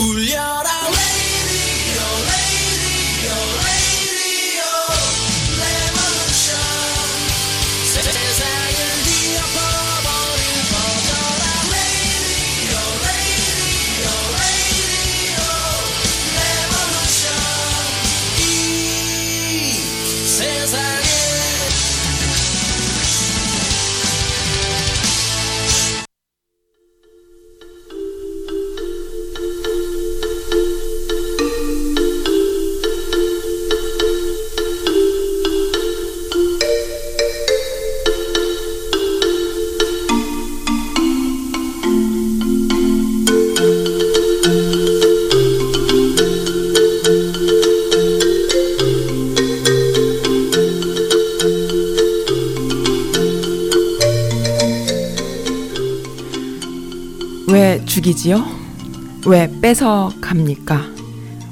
[0.00, 0.69] 울
[58.10, 58.44] 왜 죽이지요?
[59.26, 60.84] 왜 뺏어 갑니까?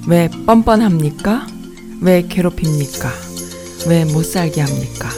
[0.08, 1.46] 왜 뻔뻔합니까?
[2.00, 3.12] 왜 괴롭힙니까?
[3.86, 5.08] 왜 못 살게 합니까?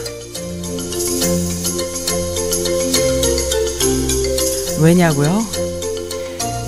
[4.83, 5.43] 왜냐고요?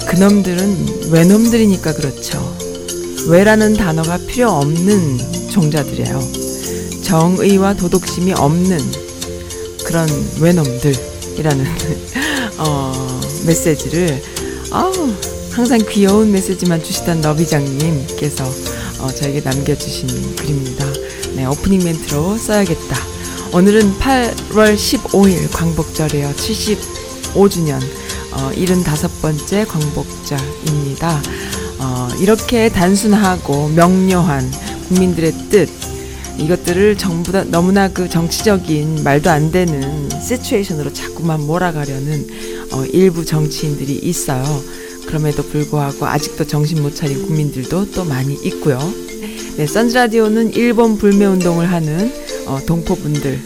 [0.09, 2.57] 그놈들은 외놈들이니까 그렇죠.
[3.29, 6.19] 왜라는 단어가 필요 없는 종자들이에요.
[7.05, 8.79] 정의와 도덕심이 없는
[9.84, 10.09] 그런
[10.41, 11.67] 외놈들이라는
[12.57, 14.23] 어, 메시지를
[14.75, 14.91] 아우,
[15.53, 18.42] 항상 귀여운 메시지만 주시던 너비장님께서
[19.01, 20.87] 어, 저에게 남겨주신 글입니다.
[21.34, 22.97] 네, 오프닝 멘트로 써야겠다.
[23.53, 26.33] 오늘은 8월 15일 광복절이에요.
[26.33, 27.81] 75주년
[28.33, 31.23] 어, 75번째 광복절입니다.
[31.79, 34.51] 어, 이렇게 단순하고 명료한
[34.89, 35.69] 국민들의 뜻
[36.38, 42.27] 이것들을 전부 다 너무나 그 정치적인 말도 안 되는 시츄에이션으로 자꾸만 몰아가려는
[42.72, 44.44] 어, 일부 정치인들이 있어요.
[45.06, 48.78] 그럼에도 불구하고 아직도 정신 못 차린 국민들도 또 많이 있고요.
[49.56, 52.12] 네, 선즈 라디오는 일본 불매 운동을 하는
[52.46, 53.39] 어, 동포분들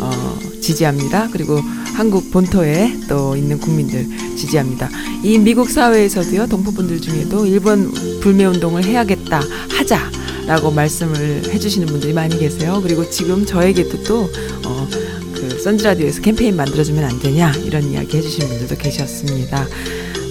[0.00, 1.28] 어, 지지합니다.
[1.32, 1.60] 그리고
[1.94, 4.06] 한국 본토에 또 있는 국민들
[4.36, 4.88] 지지합니다.
[5.22, 12.38] 이 미국 사회에서도요, 동포분들 중에도 일본 불매 운동을 해야겠다, 하자 라고 말씀을 해주시는 분들이 많이
[12.38, 12.80] 계세요.
[12.82, 14.30] 그리고 지금 저에게도 또,
[14.66, 14.88] 어,
[15.34, 19.66] 그, 선즈 라디오에서 캠페인 만들어주면 안 되냐, 이런 이야기 해주시는 분들도 계셨습니다.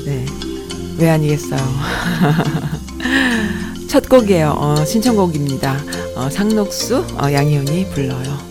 [0.05, 0.25] 네.
[0.97, 1.59] 왜 아니겠어요.
[3.87, 4.55] 첫 곡이에요.
[4.57, 5.83] 어, 신청곡입니다.
[6.15, 8.50] 어, 상록수, 어, 양희은이 불러요.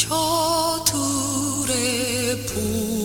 [0.00, 1.66] 저들의
[2.46, 2.99] 부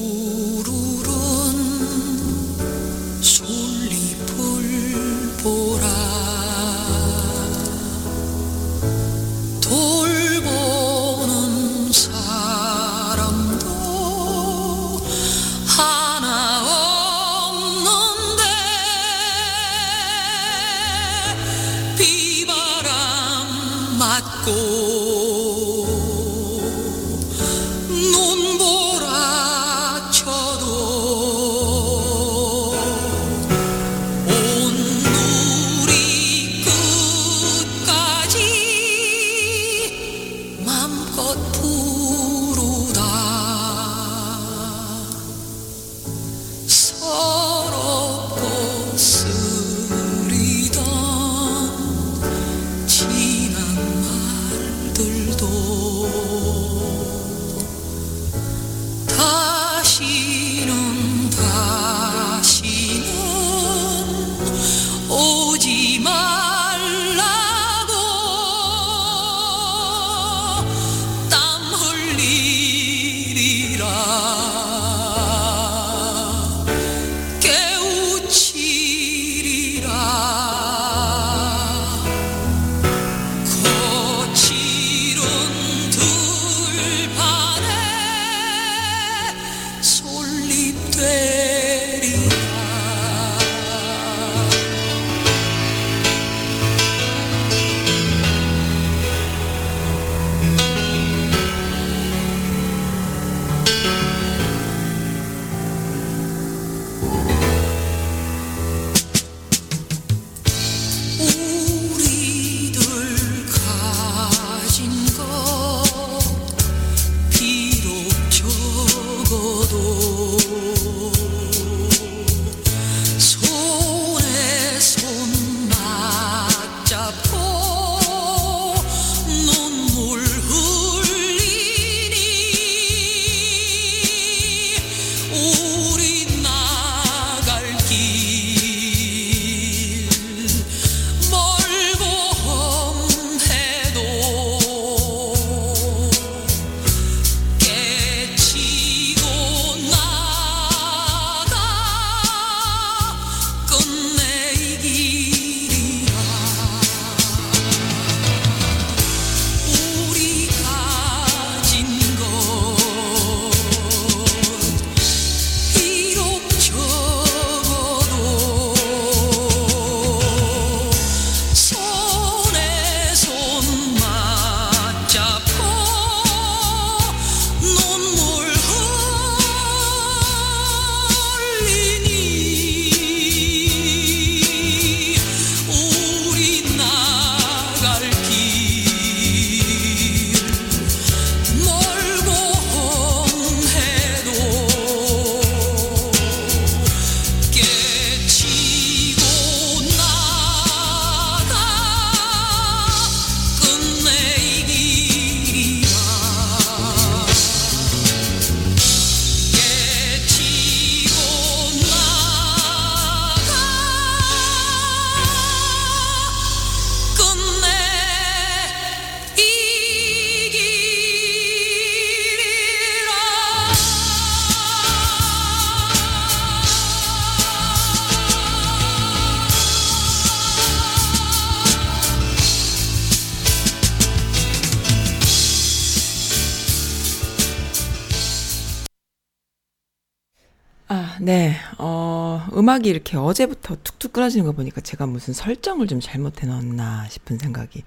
[242.75, 247.83] 음악이 이렇게 어제부터 툭툭 끊어지는 거 보니까 제가 무슨 설정을 좀 잘못해 놓았나 싶은 생각이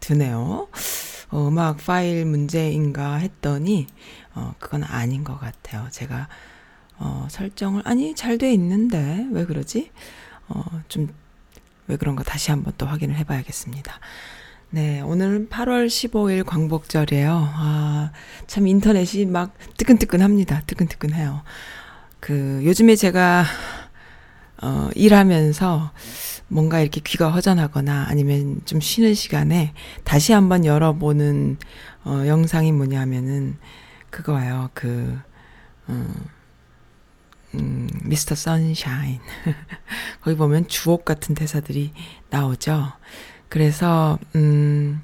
[0.00, 0.68] 드네요.
[1.30, 3.86] 어, 음악 파일 문제인가 했더니,
[4.34, 5.86] 어, 그건 아닌 것 같아요.
[5.90, 6.28] 제가,
[6.98, 9.90] 어, 설정을, 아니, 잘 돼 있는데, 왜 그러지?
[10.48, 11.14] 어, 좀,
[11.86, 14.00] 왜 그런가 다시 한번 또 확인을 해봐야겠습니다.
[14.70, 17.52] 네, 오늘은 8월 15일 광복절이에요.
[17.54, 18.10] 아,
[18.48, 20.62] 참 인터넷이 막 뜨끈뜨끈합니다.
[20.66, 21.42] 뜨끈뜨끈해요.
[22.18, 23.44] 그, 요즘에 제가,
[24.62, 25.92] 어, 일하면서
[26.48, 29.72] 뭔가 이렇게 귀가 허전하거나 아니면 좀 쉬는 시간에
[30.04, 31.58] 다시 한번 열어보는,
[32.04, 33.56] 어, 영상이 뭐냐면은,
[34.10, 34.70] 그거예요.
[34.74, 35.18] 그,
[35.88, 36.06] 어,
[37.54, 39.20] 음, 미스터 선샤인.
[40.22, 41.92] 거기 보면 주옥 같은 대사들이
[42.30, 42.92] 나오죠.
[43.48, 45.02] 그래서, 음,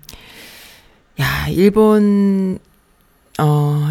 [1.20, 2.58] 야, 일본,
[3.38, 3.88] 어,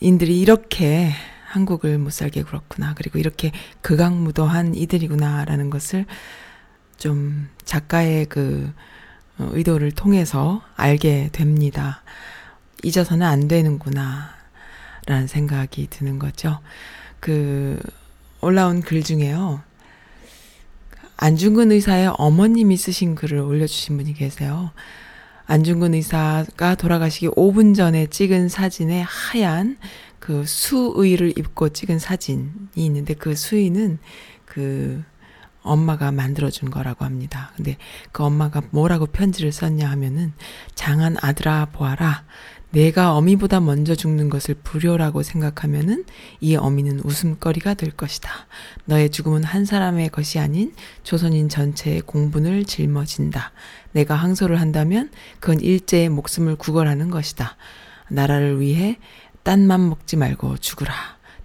[0.00, 1.12] 인들이 이렇게
[1.56, 2.92] 한국을 못 살게 그렇구나.
[2.94, 3.50] 그리고 이렇게
[3.80, 6.04] 극악무도한 이들이구나라는 것을
[6.98, 8.72] 좀 작가의 그
[9.38, 12.02] 어, 의도를 통해서 알게 됩니다.
[12.82, 14.36] 잊어서는 안 되는구나.
[15.06, 16.58] 라는 생각이 드는 거죠.
[17.20, 17.80] 그,
[18.40, 19.62] 올라온 글 중에요.
[21.16, 24.72] 안중근 의사의 어머님이 쓰신 글을 올려주신 분이 계세요.
[25.46, 29.78] 안중근 의사가 돌아가시기 5분 전에 찍은 사진에 하얀
[30.18, 33.98] 그 수의를 입고 찍은 사진이 있는데 그 수의는
[34.44, 35.02] 그
[35.62, 37.52] 엄마가 만들어준 거라고 합니다.
[37.56, 37.76] 근데
[38.12, 40.32] 그 엄마가 뭐라고 편지를 썼냐 하면은
[40.74, 42.24] 장한 아들아 보아라.
[42.70, 46.04] 내가 어미보다 먼저 죽는 것을 불효라고 생각하면은
[46.40, 48.30] 이 어미는 웃음거리가 될 것이다.
[48.84, 53.52] 너의 죽음은 한 사람의 것이 아닌 조선인 전체의 공분을 짊어진다.
[53.92, 57.56] 내가 항소를 한다면 그건 일제의 목숨을 구걸하는 것이다.
[58.08, 58.98] 나라를 위해
[59.46, 60.92] 딴맘 먹지 말고 죽으라.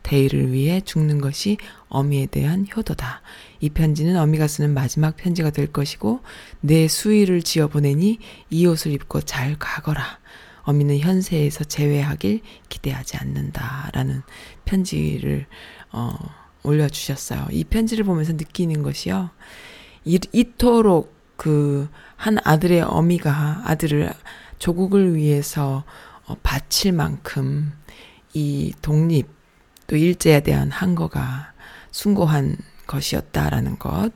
[0.01, 1.57] 대의를 위해 죽는 것이
[1.89, 3.21] 어미에 대한 효도다.
[3.59, 6.21] 이 편지는 어미가 쓰는 마지막 편지가 될 것이고
[6.61, 8.17] 내 수의를 지어 보내니
[8.49, 10.19] 이 옷을 입고 잘 가거라.
[10.63, 14.23] 어미는 현세에서 제외하길 기대하지 않는다라는
[14.65, 15.45] 편지를
[15.91, 16.15] 어,
[16.63, 17.49] 올려주셨어요.
[17.51, 19.29] 이 편지를 보면서 느끼는 것이요.
[20.05, 21.87] 이, 이토록 그
[22.21, 24.13] 한 아들의 어미가 아들을
[24.59, 25.83] 조국을 위해서
[26.27, 27.73] 어, 바칠 만큼
[28.33, 29.27] 이 독립
[29.87, 31.53] 또 일제에 대한 한거가
[31.91, 32.57] 숭고한
[32.87, 34.11] 것이었다라는 것,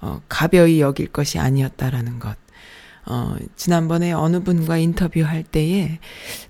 [0.00, 2.36] 어, 가벼이 여길 것이 아니었다라는 것,
[3.06, 5.98] 어, 지난번에 어느 분과 인터뷰할 때에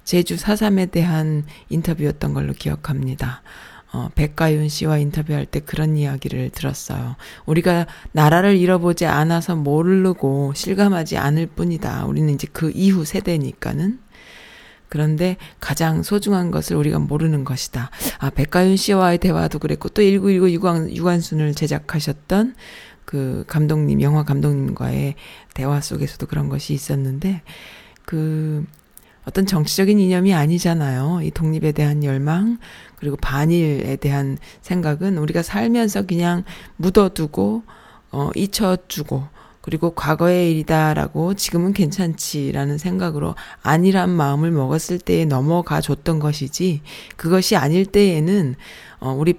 [0.04, 3.42] 제주 4.3에 대한 인터뷰였던 걸로 기억합니다.
[3.92, 7.16] 어, 백가윤 씨와 인터뷰할 때 그런 이야기를 들었어요.
[7.46, 12.04] 우리가 나라를 잃어보지 않아서 모르고 실감하지 않을 뿐이다.
[12.04, 14.00] 우리는 이제 그 이후 세대니까는.
[14.88, 17.90] 그런데 가장 소중한 것을 우리가 모르는 것이다.
[18.18, 22.54] 아, 백가윤 씨와의 대화도 그랬고, 또 1919 유관, 유관순을 제작하셨던
[23.04, 25.14] 그 감독님, 영화 감독님과의
[25.54, 27.42] 대화 속에서도 그런 것이 있었는데,
[28.04, 28.64] 그,
[29.24, 31.20] 어떤 정치적인 이념이 아니잖아요.
[31.22, 32.58] 이 독립에 대한 열망,
[32.96, 36.44] 그리고 반일에 대한 생각은 우리가 살면서 그냥
[36.76, 37.62] 묻어두고,
[38.10, 39.28] 어, 잊혀주고,
[39.68, 46.80] 그리고 과거의 일이다라고 지금은 괜찮지라는 생각으로 아니란 마음을 먹었을 때에 넘어가 줬던 것이지,
[47.18, 48.54] 그것이 아닐 때에는,
[48.98, 49.34] 어, 우리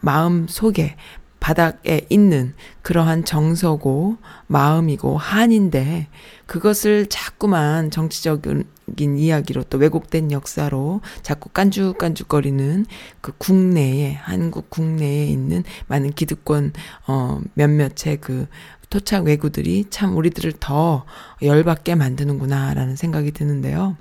[0.00, 0.96] 마음 속에
[1.38, 6.08] 바닥에 있는 그러한 정서고 마음이고 한인데
[6.46, 8.64] 그것을 자꾸만 정치적인
[8.96, 12.86] 이야기로 또 왜곡된 역사로 자꾸 깐죽깐죽거리는
[13.20, 16.72] 그 국내에 한국 국내에 있는 많은 기득권
[17.06, 18.46] 어 몇몇의 그
[18.94, 21.04] 토착 외구들이 참 우리들을 더
[21.42, 23.96] 열받게 만드는구나라는 생각이 드는데요.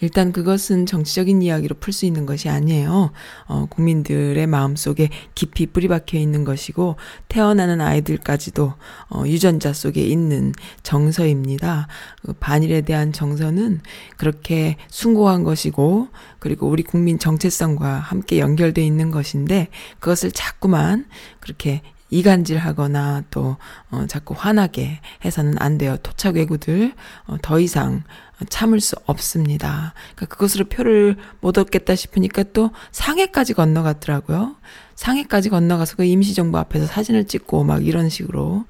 [0.00, 3.10] 일단 그것은 정치적인 이야기로 풀 수 있는 것이 아니에요.
[3.46, 6.94] 어, 국민들의 마음 속에 깊이 뿌리박혀 있는 것이고
[7.26, 8.74] 태어나는 아이들까지도
[9.08, 10.52] 어, 유전자 속에 있는
[10.84, 11.88] 정서입니다.
[12.22, 13.80] 그 반일에 대한 정서는
[14.16, 16.06] 그렇게 숭고한 것이고
[16.38, 21.06] 그리고 우리 국민 정체성과 함께 연결돼 있는 것인데 그것을 자꾸만
[21.40, 21.82] 그렇게
[22.14, 23.56] 이간질하거나 또
[23.90, 25.96] 어, 자꾸 화나게 해서는 안 돼요.
[26.02, 26.94] 토착 외구들
[27.26, 28.04] 어, 더 이상
[28.48, 29.94] 참을 수 없습니다.
[30.14, 34.56] 그러니까 그것으로 표를 못 얻겠다 싶으니까 또 상해까지 건너갔더라고요.
[34.94, 38.64] 상해까지 건너가서 그 임시정부 앞에서 사진을 찍고 막 이런 식으로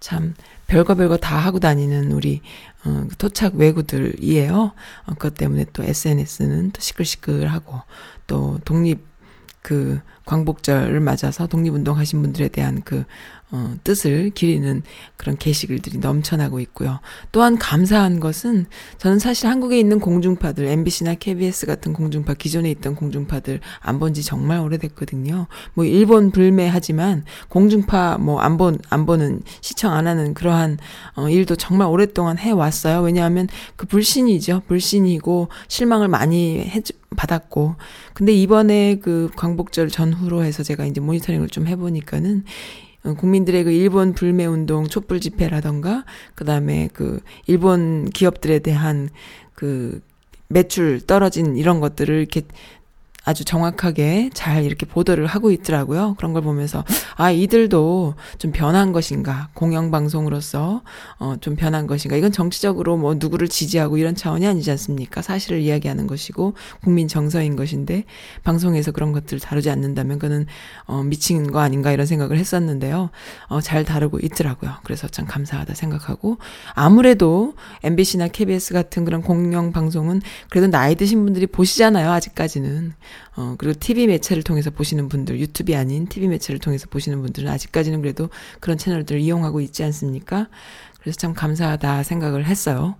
[0.00, 0.34] 참
[0.66, 2.40] 별거 별거 다 하고 다니는 우리
[2.84, 4.56] 어, 그 토착 외구들이에요.
[4.56, 7.80] 어, 그것 때문에 또 SNS는 또 시끌시끌하고
[8.26, 9.04] 또 독립
[9.62, 13.04] 그 광복절을 맞아서 독립운동 하신 분들에 대한 그
[13.52, 14.80] 어, 뜻을 기리는
[15.16, 17.00] 그런 게시글들이 넘쳐나고 있고요.
[17.32, 18.66] 또한 감사한 것은
[18.98, 24.22] 저는 사실 한국에 있는 공중파들, MBC나 KBS 같은 공중파, 기존에 있던 공중파들 안 본 지
[24.22, 25.48] 정말 오래됐거든요.
[25.74, 30.78] 뭐 일본 불매하지만 공중파 뭐 안 본, 안 보는, 시청 안 하는 그러한
[31.16, 33.00] 어, 일도 정말 오랫동안 해왔어요.
[33.02, 34.62] 왜냐하면 그 불신이죠.
[34.68, 36.80] 불신이고 실망을 많이 해,
[37.16, 37.74] 받았고.
[38.14, 42.44] 근데 이번에 그 광복절 전후 로 해서 제가 이제 모니터링을 좀 해보니까는
[43.04, 49.08] 어, 국민들의 그 일본 불매 운동 촛불 집회라던가 그다음에 그 일본 기업들에 대한
[49.54, 50.02] 그
[50.48, 52.42] 매출 떨어진 이런 것들을 이렇게
[53.24, 56.14] 아주 정확하게 잘 이렇게 보도를 하고 있더라고요.
[56.16, 56.84] 그런 걸 보면서
[57.16, 60.82] 아 이들도 좀 변한 것인가 공영 방송으로서
[61.18, 65.22] 어 좀 변한 것인가 이건 정치적으로 뭐 누구를 지지하고 이런 차원이 아니지 않습니까?
[65.22, 68.04] 사실을 이야기하는 것이고 국민 정서인 것인데
[68.44, 70.46] 방송에서 그런 것들을 다루지 않는다면 그는
[70.86, 73.10] 어 미친 거 아닌가 이런 생각을 했었는데요.
[73.48, 74.72] 어 잘 다루고 있더라고요.
[74.84, 76.38] 그래서 참 감사하다 생각하고
[76.74, 82.10] 아무래도 MBC나 KBS 같은 그런 공영 방송은 그래도 나이 드신 분들이 보시잖아요.
[82.10, 82.94] 아직까지는.
[83.36, 88.00] 어, 그리고 TV 매체를 통해서 보시는 분들, 유튜브이 아닌 TV 매체를 통해서 보시는 분들은 아직까지는
[88.02, 88.28] 그래도
[88.60, 90.48] 그런 채널들을 이용하고 있지 않습니까?
[91.00, 92.96] 그래서 참 감사하다 생각을 했어요.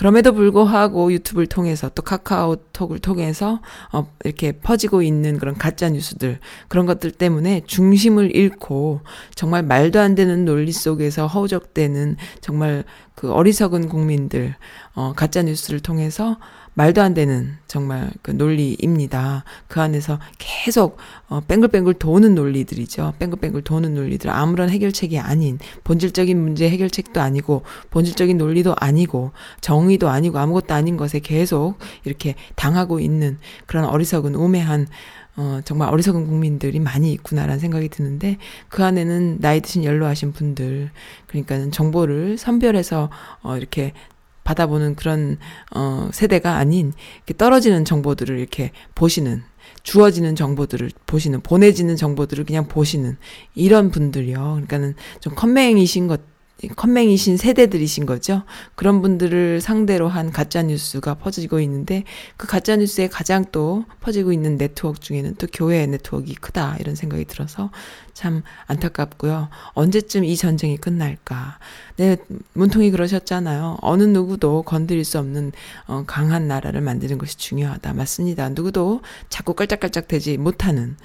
[0.00, 3.60] 그럼에도 불구하고 유튜브를 통해서 또 카카오톡을 통해서
[3.92, 6.38] 어 이렇게 퍼지고 있는 그런 가짜 뉴스들
[6.68, 9.00] 그런 것들 때문에 중심을 잃고
[9.34, 12.84] 정말 말도 안 되는 논리 속에서 허우적대는 정말
[13.20, 14.54] 그 어리석은 국민들
[14.94, 16.38] 어 가짜 뉴스를 통해서
[16.72, 19.44] 말도 안 되는 정말 그 논리입니다.
[19.68, 20.96] 그 안에서 계속
[21.28, 23.12] 어 뺑글뺑글 도는 논리들이죠.
[23.18, 27.60] 뺑글뺑글 도는 논리들 아무런 해결책이 아닌 본질적인 문제 해결책도 아니고
[27.90, 33.36] 본질적인 논리도 아니고 정의도 아니고 아무것도 아닌 것에 계속 이렇게 당하고 있는
[33.66, 34.86] 그런 어리석은 우매한
[35.36, 40.90] 어, 정말 어리석은 국민들이 많이 있구나라는 생각이 드는데, 그 안에는 나이 드신 연로하신 분들,
[41.26, 43.10] 그러니까는 정보를 선별해서,
[43.42, 43.92] 어, 이렇게
[44.42, 45.38] 받아보는 그런
[45.74, 49.42] 어 세대가 아닌 이렇게 떨어지는 정보들을 이렇게 보시는
[49.82, 53.16] 주어지는 정보들을 보시는 보내지는 정보들을 그냥 보시는
[53.54, 54.38] 이런 분들이요.
[54.38, 56.20] 그러니까는 좀 컴맹이신 것
[56.68, 58.42] 컴맹이신 세대들이신 거죠.
[58.74, 62.04] 그런 분들을 상대로 한 가짜 뉴스가 퍼지고 있는데
[62.36, 67.24] 그 가짜 뉴스에 가장 또 퍼지고 있는 네트워크 중에는 또 교회 네트워크가 크다 이런 생각이
[67.24, 67.70] 들어서
[68.12, 69.48] 참 안타깝고요.
[69.72, 71.58] 언제쯤 이 전쟁이 끝날까?
[71.96, 72.16] 네,
[72.52, 73.78] 문통이 그러셨잖아요.
[73.80, 75.52] 어느 누구도 건드릴 수 없는
[75.86, 77.94] 어, 강한 나라를 만드는 것이 중요하다.
[77.94, 78.50] 맞습니다.
[78.50, 80.96] 누구도 자꾸 깔짝깔짝 되지 못하는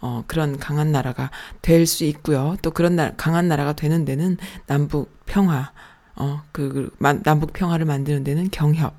[0.00, 1.30] 어, 그런 강한 나라가
[1.62, 2.56] 될 수 있고요.
[2.62, 4.36] 또 그런 나, 강한 나라가 되는 데는
[4.66, 5.72] 남북 평화,
[6.16, 8.94] 어, 그, 그 남북 평화를 만드는 데는 경협,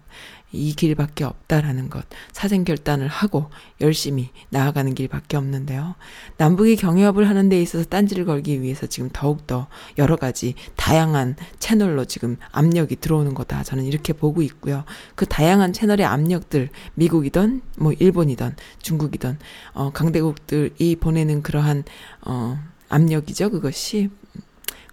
[0.51, 3.49] 이 길밖에 없다라는 것, 사생 결단을 하고
[3.81, 5.95] 열심히 나아가는 길밖에 없는데요.
[6.37, 12.37] 남북이 경협을 하는 데 있어서 딴지를 걸기 위해서 지금 더욱더 여러 가지 다양한 채널로 지금
[12.51, 13.63] 압력이 들어오는 거다.
[13.63, 14.85] 저는 이렇게 보고 있고요.
[15.15, 19.37] 그 다양한 채널의 압력들, 미국이든 뭐 일본이든 중국이든
[19.73, 21.83] 어 강대국들이 보내는 그러한
[22.25, 22.57] 어
[22.89, 23.51] 압력이죠.
[23.51, 24.09] 그것이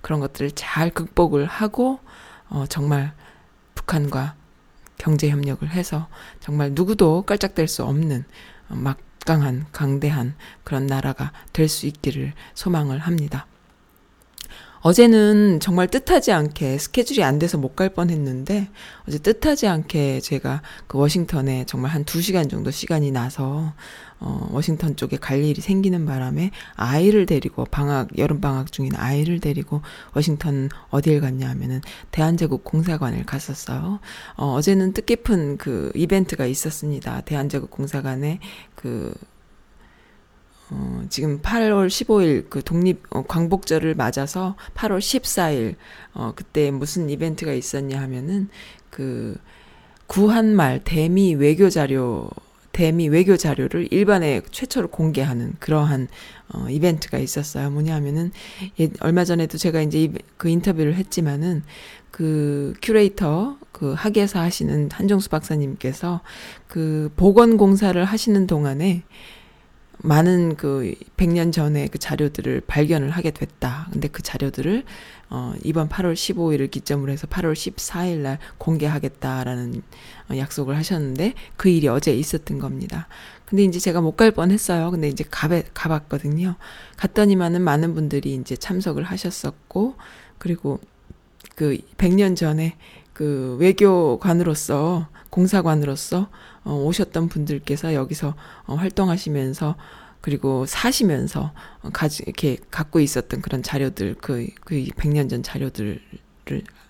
[0.02, 1.98] 그런 것들을 잘 극복을 하고
[2.48, 3.14] 어 정말
[3.74, 4.34] 북한과
[4.98, 6.08] 경제 협력을 해서
[6.40, 8.24] 정말 누구도 깔짝댈 수 없는
[8.68, 10.34] 막강한 강대한
[10.64, 13.46] 그런 나라가 될 수 있기를 소망을 합니다.
[14.80, 18.68] 어제는 정말 뜻하지 않게 스케줄이 안 돼서 못 갈 뻔 했는데,
[19.08, 23.72] 어제 뜻하지 않게 제가 그 워싱턴에 정말 한두 시간 정도 시간이 나서,
[24.18, 29.82] 어, 워싱턴 쪽에 갈 일이 생기는 바람에 아이를 데리고 방학, 여름 방학 중인 아이를 데리고
[30.14, 31.80] 워싱턴 어디를 갔냐 하면은
[32.10, 34.00] 대한제국 공사관을 갔었어요.
[34.36, 37.20] 어, 어제는 뜻깊은 그 이벤트가 있었습니다.
[37.22, 38.40] 대한제국 공사관에
[38.74, 39.12] 그
[40.70, 45.76] 어, 지금 8월 15일 그 독립 어, 광복절을 맞아서 8월 14일
[46.14, 48.48] 어 그때 무슨 이벤트가 있었냐 하면은
[48.90, 49.36] 그
[50.08, 52.28] 구한말 대미 외교 자료
[52.76, 56.08] 대미 외교 자료를 일반에 최초로 공개하는 그러한
[56.52, 57.70] 어 이벤트가 있었어요.
[57.70, 58.32] 뭐냐면은
[58.78, 61.62] 예, 얼마 전에도 제가 이제 이, 그 인터뷰를 했지만은
[62.10, 66.20] 그 큐레이터 그 학예사 하시는 한정수 박사님께서
[66.68, 69.04] 그 보건 공사를 하시는 동안에
[69.96, 73.88] 많은 그 100년 전에 그 자료들을 발견을 하게 됐다.
[73.90, 74.84] 근데 그 자료들을
[75.28, 79.82] 어 이번 8월 15일을 기점으로 해서 8월 14일 날 공개하겠다라는
[80.30, 83.08] 어, 약속을 하셨는데 그 일이 어제 있었던 겁니다.
[83.44, 84.90] 근데 이제 제가 못 갈 뻔 했어요.
[84.90, 86.56] 근데 이제 가배, 가봤거든요.
[86.96, 89.96] 갔더니만은 많은 분들이 이제 참석을 하셨었고
[90.38, 90.80] 그리고
[91.54, 92.76] 그 100년 전에
[93.12, 96.28] 그 외교관으로서 공사관으로서
[96.64, 98.34] 어, 오셨던 분들께서 여기서
[98.66, 99.76] 어, 활동하시면서
[100.26, 101.52] 그리고 사시면서
[101.82, 106.00] 어, 가지 이렇게 갖고 있었던 그런 자료들 그 그 100년 전 자료들을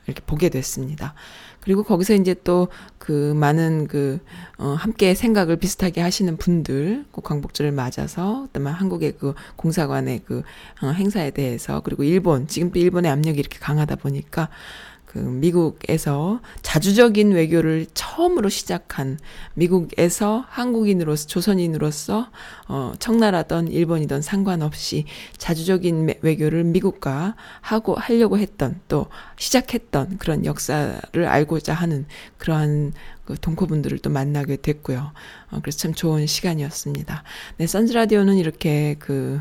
[0.06, 1.12] 이렇게 보게 됐습니다.
[1.60, 2.68] 그리고 거기서 이제 또
[3.06, 4.18] 그 많은 그,
[4.58, 10.42] 어, 함께 생각을 비슷하게 하시는 분들, 그 광복절을 맞아서, 그다음에 한국의 그 공사관의 그,
[10.82, 14.48] 어, 행사에 대해서, 그리고 일본, 지금 또 일본의 압력이 이렇게 강하다 보니까,
[15.16, 19.18] 그 미국에서 자주적인 외교를 처음으로 시작한
[19.54, 22.28] 미국에서 한국인으로서 조선인으로서
[22.68, 25.06] 어 청나라던 일본이던 상관없이
[25.38, 29.06] 자주적인 외교를 미국과 하고 하려고 했던 또
[29.38, 32.04] 시작했던 그런 역사를 알고자 하는
[32.36, 32.92] 그러한
[33.24, 35.12] 그 동코분들을 또 만나게 됐고요.
[35.50, 37.22] 어 그래서 참 좋은 시간이었습니다.
[37.56, 39.40] 네, 선즈 라디오는 이렇게 그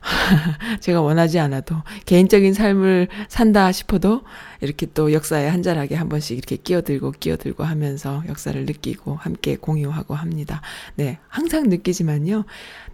[0.80, 4.22] 제가 원하지 않아도 개인적인 삶을 산다 싶어도
[4.60, 10.62] 이렇게 또 역사에 한잔하게 한 번씩 이렇게 끼어들고 끼어들고 하면서 역사를 느끼고 함께 공유하고 합니다.
[10.94, 12.44] 네, 항상 느끼지만요.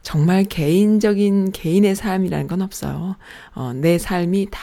[0.03, 3.17] 정말 개인적인 개인의 삶이라는 건 없어요.
[3.55, 4.61] 어, 내 삶이 다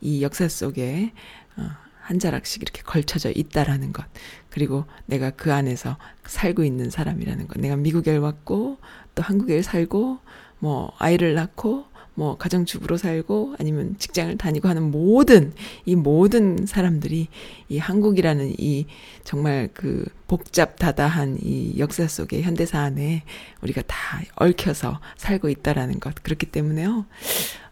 [0.00, 1.12] 이 역사 속에
[1.56, 1.62] 어,
[2.06, 4.06] 한 자락씩 이렇게 걸쳐져 있다라는 것.
[4.48, 7.60] 그리고 내가 그 안에서 살고 있는 사람이라는 것.
[7.60, 8.78] 내가 미국에 왔고
[9.16, 10.18] 또 한국에 살고
[10.60, 15.52] 뭐 아이를 낳고 뭐 가정주부로 살고 아니면 직장을 다니고 하는 모든
[15.84, 17.28] 이 모든 사람들이
[17.68, 18.86] 이 한국이라는 이
[19.22, 23.22] 정말 그 복잡다다한 이 역사 속의 현대사 안에
[23.62, 23.96] 우리가 다
[24.36, 27.04] 얽혀서 살고 있다라는 것 그렇기 때문에요.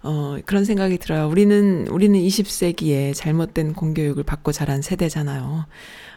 [0.03, 1.27] 어 그런 생각이 들어요.
[1.27, 5.65] 우리는 우리는 20세기에 잘못된 공교육을 받고 자란 세대잖아요.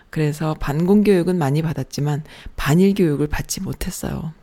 [0.09, 2.23] 그래서 반공교육은 많이 받았지만
[2.57, 4.33] 반일 교육을 받지 못했어요.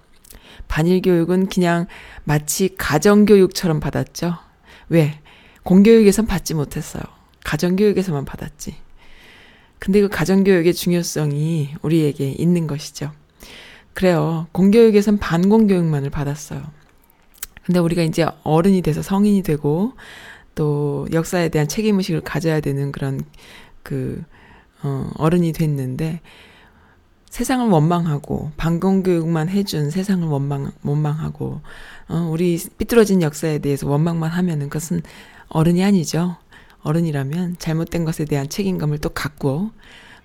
[0.68, 1.86] 반일 교육은 그냥
[2.24, 4.36] 마치 가정교육처럼 받았죠.
[4.88, 5.20] 왜?
[5.62, 7.02] 공교육에선 받지 못했어요.
[7.44, 8.76] 가정교육에서만 받았지.
[9.78, 13.12] 근데 그 가정교육의 중요성이 우리에게 있는 것이죠.
[13.92, 14.46] 그래요.
[14.52, 16.62] 공교육에선 반공교육만을 받았어요.
[17.64, 19.92] 근데 우리가 이제 어른이 돼서 성인이 되고
[20.54, 23.20] 또 역사에 대한 책임의식을 가져야 되는 그런
[23.82, 24.22] 그,
[24.82, 26.20] 어, 어른이 됐는데
[27.34, 31.62] 세상을 원망하고 방공 교육만 해준 세상을 원망 원망하고
[32.06, 35.02] 어, 우리 삐뚤어진 역사에 대해서 원망만 하면은 그것은
[35.48, 36.36] 어른이 아니죠.
[36.82, 39.72] 어른이라면 잘못된 것에 대한 책임감을 또 갖고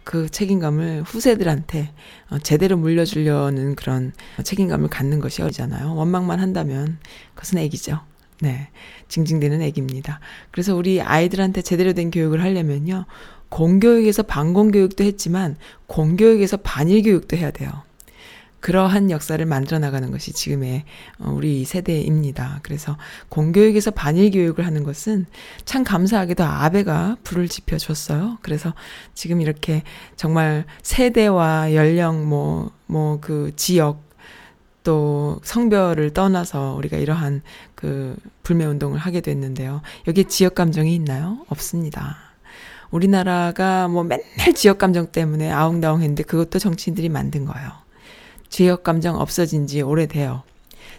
[0.04, 1.91] 그 책임감을 후세들한테
[2.30, 5.95] 어, 제대로 물려주려는 그런 책임감을 갖는 것이 어리잖아요.
[5.95, 7.00] 원망만 한다면
[7.34, 8.02] 그것은 애기죠.
[8.41, 8.69] 네.
[9.08, 10.19] 징징대는 애기입니다.
[10.52, 13.06] 그래서 우리 아이들한테 제대로 된 교육을 하려면요.
[13.50, 15.58] 공교육에서 반공교육도 했지만
[15.88, 17.72] 공교육에서 반일교육도 해야 돼요.
[18.60, 20.84] 그러한 역사를 만들어 나가는 것이 지금의
[21.20, 22.60] 어, 우리 세대입니다.
[22.62, 22.98] 그래서
[23.30, 25.26] 공교육에서 반일 교육을 하는 것은
[25.64, 28.38] 참 감사하게도 아베가 불을 지펴 줬어요.
[28.42, 28.74] 그래서
[29.14, 29.84] 지금 이렇게
[30.18, 34.10] 정말 세대와 연령 뭐 뭐 그 지역
[34.84, 37.42] 또 성별을 떠나서 우리가 이러한
[37.76, 39.82] 그 불매 운동을 하게 됐는데요.
[40.08, 41.46] 여기에 지역 감정이 있나요?
[41.50, 42.29] 없습니다.
[42.91, 47.69] 우리나라가 뭐 맨날 지역 감정 때문에 아웅다웅 했는데 그것도 정치인들이 만든 거예요.
[48.49, 50.43] 지역 감정 없어진 지 오래돼요.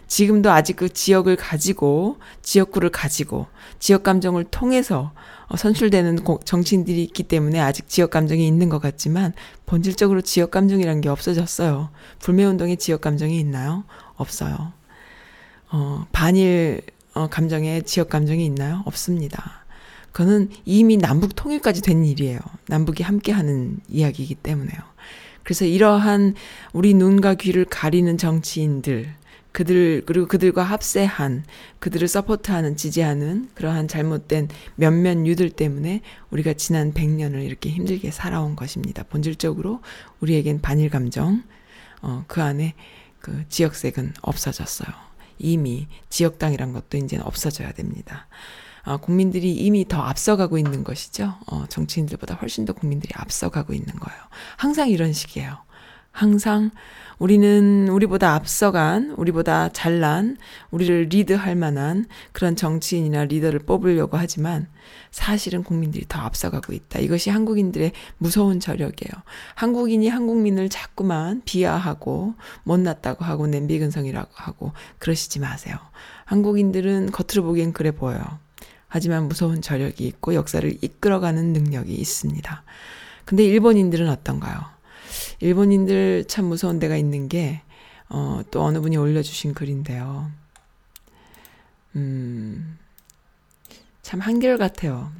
[0.07, 3.47] 지금도 아직 그 지역을 가지고 지역구를 가지고
[3.79, 5.13] 지역 감정을 통해서
[5.47, 9.33] 어, 선출되는 정치인들이 있기 때문에 아직 지역 감정이 있는 것 같지만
[9.65, 11.89] 본질적으로 지역 감정이란 게 없어졌어요.
[12.19, 13.85] 불매 운동에 지역 감정이 있나요?
[14.15, 14.73] 없어요.
[15.71, 16.81] 어, 반일
[17.13, 18.83] 어, 감정에 지역 감정이 있나요?
[18.85, 19.60] 없습니다.
[20.11, 22.39] 그거는 이미 남북 통일까지 된 일이에요.
[22.67, 24.79] 남북이 함께 하는 이야기이기 때문에요.
[25.43, 26.35] 그래서 이러한
[26.73, 29.13] 우리 눈과 귀를 가리는 정치인들,
[29.51, 31.43] 그들, 그리고 그들과 합세한,
[31.79, 39.03] 그들을 서포트하는, 지지하는 그러한 잘못된 몇몇 유들 때문에 우리가 지난 100년을 이렇게 힘들게 살아온 것입니다.
[39.03, 39.81] 본질적으로
[40.21, 41.43] 우리에겐 반일 감정,
[42.01, 42.75] 어, 그 안에
[43.19, 44.89] 그 지역색은 없어졌어요.
[45.37, 48.27] 이미 지역당이란 것도 이제는 없어져야 됩니다.
[48.83, 51.35] 어, 국민들이 이미 더 앞서가고 있는 것이죠.
[51.47, 54.19] 어, 정치인들보다 훨씬 더 국민들이 앞서가고 있는 거예요.
[54.57, 55.57] 항상 이런 식이에요.
[56.11, 56.71] 항상
[57.19, 60.37] 우리는 우리보다 앞서간, 우리보다 잘난,
[60.71, 64.67] 우리를 리드할 만한 그런 정치인이나 리더를 뽑으려고 하지만
[65.11, 66.99] 사실은 국민들이 더 앞서가고 있다.
[66.99, 69.11] 이것이 한국인들의 무서운 저력이에요.
[69.55, 75.77] 한국인이 한국민을 자꾸만 비하하고 못났다고 하고 냄비근성이라고 하고 그러시지 마세요.
[76.25, 78.40] 한국인들은 겉으로 보기엔 그래 보여요.
[78.93, 82.63] 하지만 무서운 저력이 있고 역사를 이끌어가는 능력이 있습니다.
[83.23, 84.65] 근데 일본인들은 어떤가요?
[85.39, 87.61] 일본인들 참 무서운 데가 있는 게,
[88.09, 90.29] 어, 또 어느 분이 올려주신 글인데요.
[91.95, 92.77] 음,
[94.01, 95.13] 참 한결같아요.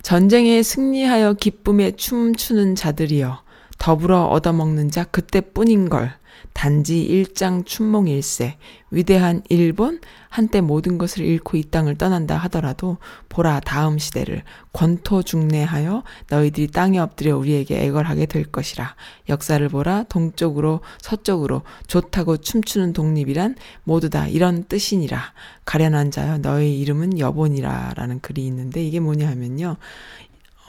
[0.00, 3.42] 전쟁에 승리하여 기쁨에 춤추는 자들이여,
[3.76, 6.10] 더불어 얻어먹는 자 그때뿐인 걸.
[6.52, 8.56] 단지 일장 춘몽일세
[8.90, 12.98] 위대한 일본 한때 모든 것을 잃고 이 땅을 떠난다 하더라도
[13.28, 18.94] 보라 다음 시대를 권토 중내하여 너희들이 땅에 엎드려 우리에게 애걸하게 될 것이라.
[19.28, 25.32] 역사를 보라 동쪽으로 서쪽으로 좋다고 춤추는 독립이란 모두 다 이런 뜻이니라.
[25.64, 29.76] 가련한 자여 너희 이름은 여본이라 라는 글이 있는데 이게 뭐냐 하면요.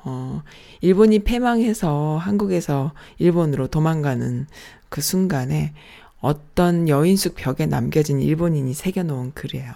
[0.04, 0.42] 어,
[0.82, 4.48] 일본이 패망해서 한국에서 일본으로 도망가는
[4.92, 5.74] 그 순간에
[6.20, 9.72] 어떤 여인숙 벽에 남겨진 일본인이 새겨놓은 글이에요.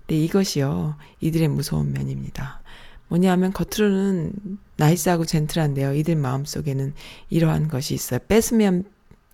[0.00, 2.62] 근데 이것이요, 이들의 무서운 면입니다.
[3.08, 4.32] 뭐냐 하면 겉으로는
[4.76, 5.94] 나이스하고 젠틀한데요.
[5.94, 6.94] 이들 마음속에는
[7.28, 8.20] 이러한 것이 있어요.
[8.26, 8.84] 뺏으면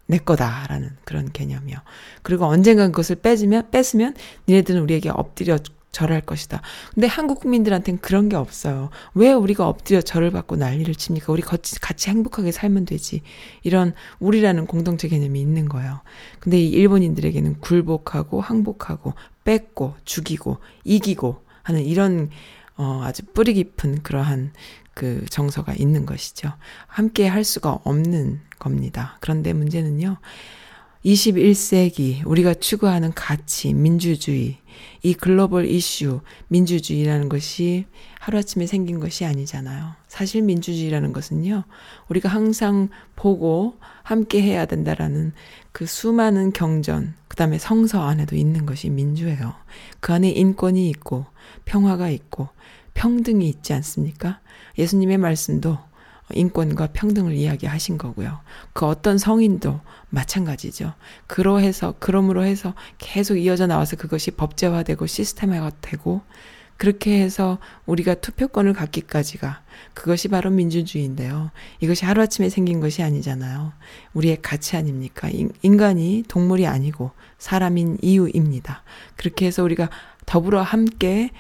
[0.06, 1.78] 내 거다라는 그런 개념이요.
[2.22, 4.14] 그리고 언젠간 그것을 뺏으면 뺏으면
[4.48, 5.58] 니네들은 우리에게 엎드려
[5.94, 6.60] 절할 것이다.
[6.92, 8.90] 근데 한국 국민들한테는 그런 게 없어요.
[9.14, 11.32] 왜 우리가 엎드려 절을 받고 난리를 칩니까?
[11.32, 13.22] 우리 같이, 같이 행복하게 살면 되지.
[13.62, 16.00] 이런 우리라는 공동체 개념이 있는 거예요.
[16.40, 22.28] 근데 이 일본인들에게는 굴복하고 항복하고 뺏고 죽이고 이기고 하는 이런
[22.76, 24.52] 어, 아주 뿌리 깊은 그러한
[24.94, 26.52] 그 정서가 있는 것이죠.
[26.88, 29.16] 함께 할 수가 없는 겁니다.
[29.20, 30.18] 그런데 문제는요.
[31.04, 34.56] 21세기 우리가 추구하는 가치, 민주주의,
[35.02, 37.86] 이 글로벌 이슈, 민주주의라는 것이
[38.20, 39.92] 하루아침에 생긴 것이 아니잖아요.
[40.08, 41.64] 사실 민주주의라는 것은요,
[42.08, 45.32] 우리가 항상 보고 함께 해야 된다라는
[45.72, 49.54] 그 수많은 경전, 그 다음에 성서 안에도 있는 것이 민주예요.
[50.00, 51.26] 그 안에 인권이 있고,
[51.64, 52.48] 평화가 있고,
[52.94, 54.40] 평등이 있지 않습니까?
[54.78, 55.78] 예수님의 말씀도
[56.32, 58.40] 인권과 평등을 이야기하신 거고요.
[58.72, 60.94] 그 어떤 성인도 마찬가지죠.
[61.26, 66.22] 그러해서 그러므로 해서 계속 이어져 나와서 그것이 법제화되고 시스템화되고
[66.76, 69.62] 그렇게 해서 우리가 투표권을 갖기까지가
[69.94, 71.50] 그것이 바로 민주주의인데요.
[71.80, 73.72] 이것이 하루아침에 생긴 것이 아니잖아요.
[74.14, 75.28] 우리의 가치 아닙니까?
[75.62, 78.82] 인간이 동물이 아니고 사람인 이유입니다.
[79.16, 79.88] 그렇게 해서 우리가
[80.26, 81.30] 더불어 함께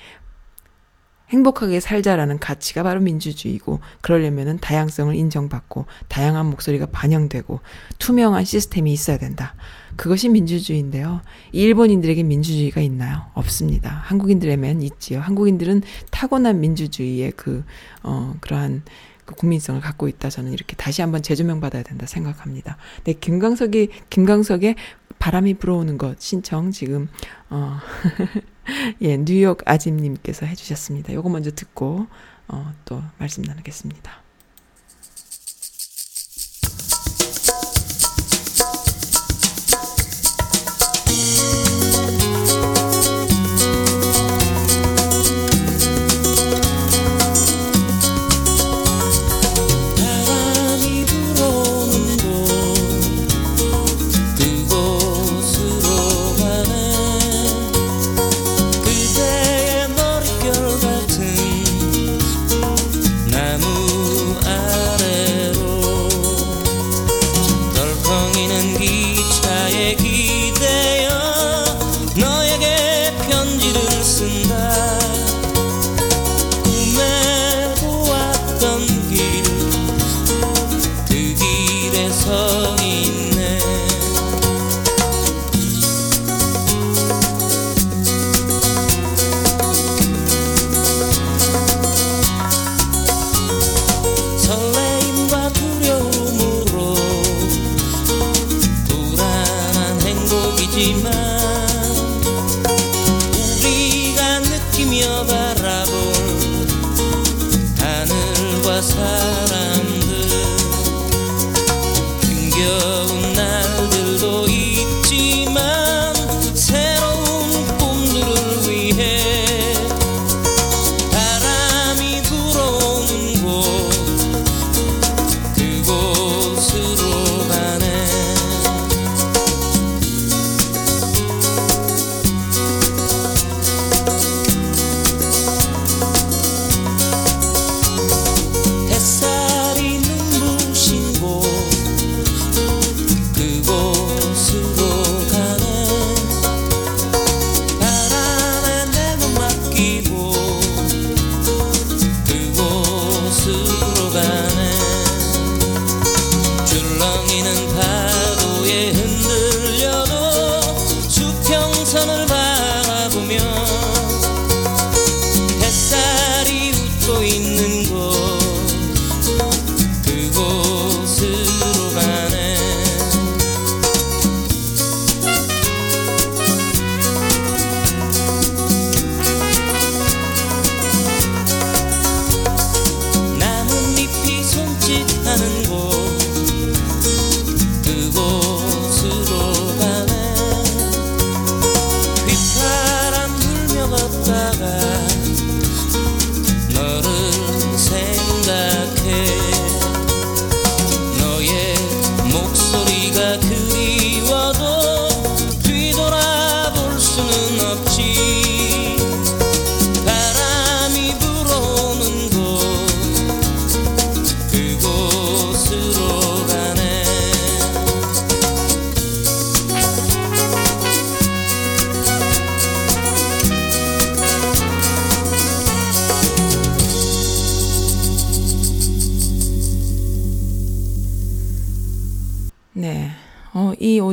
[1.34, 7.58] 행복하게 살자라는 가치가 바로 민주주의고 그러려면은 다양성을 인정받고 다양한 목소리가 반영되고
[7.98, 9.56] 투명한 시스템이 있어야 된다.
[9.96, 11.22] 그것이 민주주의인데요.
[11.50, 13.22] 일본인들에게 민주주의가 있나요?
[13.34, 13.90] 없습니다.
[14.04, 15.20] 한국인들에면 있지요.
[15.20, 17.64] 한국인들은 타고난 민주주의의 그,
[18.04, 18.82] 어, 그러한
[19.24, 20.30] 그 국민성을 갖고 있다.
[20.30, 22.76] 저는 이렇게 다시 한번 재조명 받아야 된다 생각합니다.
[23.04, 24.76] 네, 김광석이, 김광석의
[25.18, 27.08] 바람이 불어오는 것 신청 지금,
[27.50, 27.78] 어,
[29.02, 31.12] 예, 뉴욕 아짐님께서 해주셨습니다.
[31.12, 32.06] 요거 먼저 듣고,
[32.48, 34.23] 어, 또 말씀 나누겠습니다.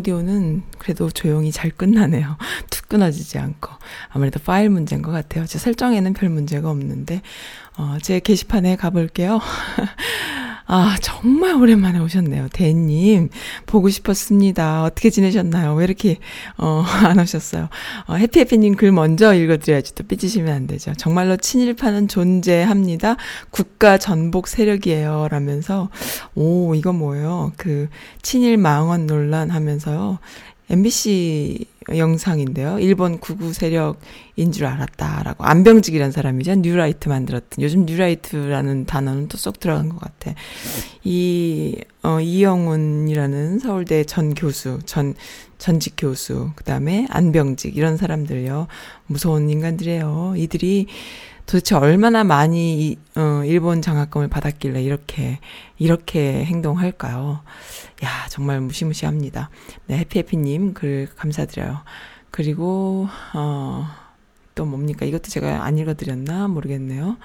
[0.01, 2.37] 오디오는 그래도 조용히 잘 끝나네요.
[2.71, 3.69] 툭 끊어지지 않고.
[4.09, 5.45] 아무래도 파일 문제인 것 같아요.
[5.45, 7.21] 제 설정에는 별 문제가 없는데,
[7.77, 9.39] 어, 제 게시판에 가볼게요.
[10.65, 12.47] 아, 정말 오랜만에 오셨네요.
[12.53, 13.29] 대님,
[13.65, 14.83] 보고 싶었습니다.
[14.83, 15.73] 어떻게 지내셨나요?
[15.75, 16.17] 왜 이렇게,
[16.57, 17.69] 어, 안 오셨어요?
[18.07, 20.93] 어, 해피해피님 글 먼저 읽어드려야지 또 삐지시면 안 되죠.
[20.97, 23.17] 정말로 친일파는 존재합니다.
[23.49, 25.27] 국가 전복 세력이에요.
[25.29, 25.89] 라면서,
[26.35, 27.51] 오, 이거 뭐예요?
[27.57, 27.89] 그,
[28.21, 30.19] 친일 망언 논란 하면서요.
[30.71, 32.79] MBC 영상인데요.
[32.79, 35.43] 일본 극우 세력인 줄 알았다라고.
[35.43, 36.55] 안병직이라는 사람이죠.
[36.55, 37.61] 뉴라이트 만들었던.
[37.61, 40.33] 요즘 뉴라이트라는 단어는 또 쏙 들어간 것 같아.
[41.03, 45.15] 이, 어, 이영훈이라는 서울대 전 교수, 전,
[45.57, 48.67] 전직 교수, 그 다음에 안병직, 이런 사람들요.
[49.07, 50.35] 무서운 인간들이에요.
[50.37, 50.87] 이들이
[51.45, 55.39] 도대체 얼마나 많이, 어, 일본 장학금을 받았길래 이렇게,
[55.77, 57.41] 이렇게 행동할까요?
[58.03, 59.49] 야, 정말 무시무시합니다.
[59.87, 61.81] 네, 해피해피님 글 감사드려요.
[62.31, 63.87] 그리고, 어,
[64.55, 65.05] 또 뭡니까?
[65.05, 66.47] 이것도 제가 안 읽어드렸나?
[66.47, 67.17] 모르겠네요.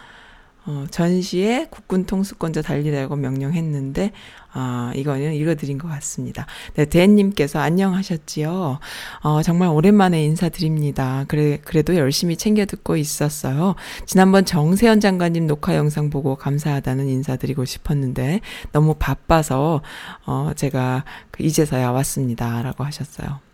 [0.66, 4.10] 어, 전시에 국군 통수권자 달리라고 명령했는데,
[4.52, 6.46] 아, 이거는 읽어드린 것 같습니다.
[6.74, 8.80] 네, 대님께서 안녕하셨지요?
[9.22, 11.24] 어, 정말 오랜만에 인사드립니다.
[11.28, 13.76] 그래, 그래도 열심히 챙겨 듣고 있었어요.
[14.06, 18.40] 지난번 정세현 장관님 녹화 영상 보고 감사하다는 인사드리고 싶었는데,
[18.72, 19.82] 너무 바빠서,
[20.26, 22.62] 어, 제가 그 이제서야 왔습니다.
[22.62, 23.45] 라고 하셨어요.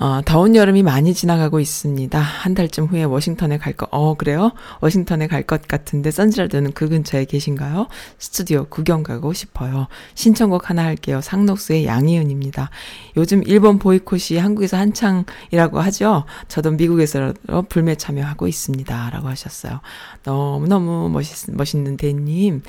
[0.00, 2.18] 어, 더운 여름이 많이 지나가고 있습니다.
[2.18, 4.50] 한 달쯤 후에 워싱턴에 갈 거, 어, 그래요?
[4.80, 7.86] 워싱턴에 갈 것 같은데, 선즈라드는 그 근처에 계신가요?
[8.18, 9.86] 스튜디오 구경 가고 싶어요.
[10.14, 11.20] 신청곡 하나 할게요.
[11.20, 12.70] 상록수의 양희은입니다.
[13.16, 16.24] 요즘 일본 보이콧이 한국에서 한창이라고 하죠?
[16.48, 17.32] 저도 미국에서
[17.68, 19.10] 불매 참여하고 있습니다.
[19.10, 19.80] 라고 하셨어요.
[20.24, 22.62] 너무너무 멋있, 멋있는 대님.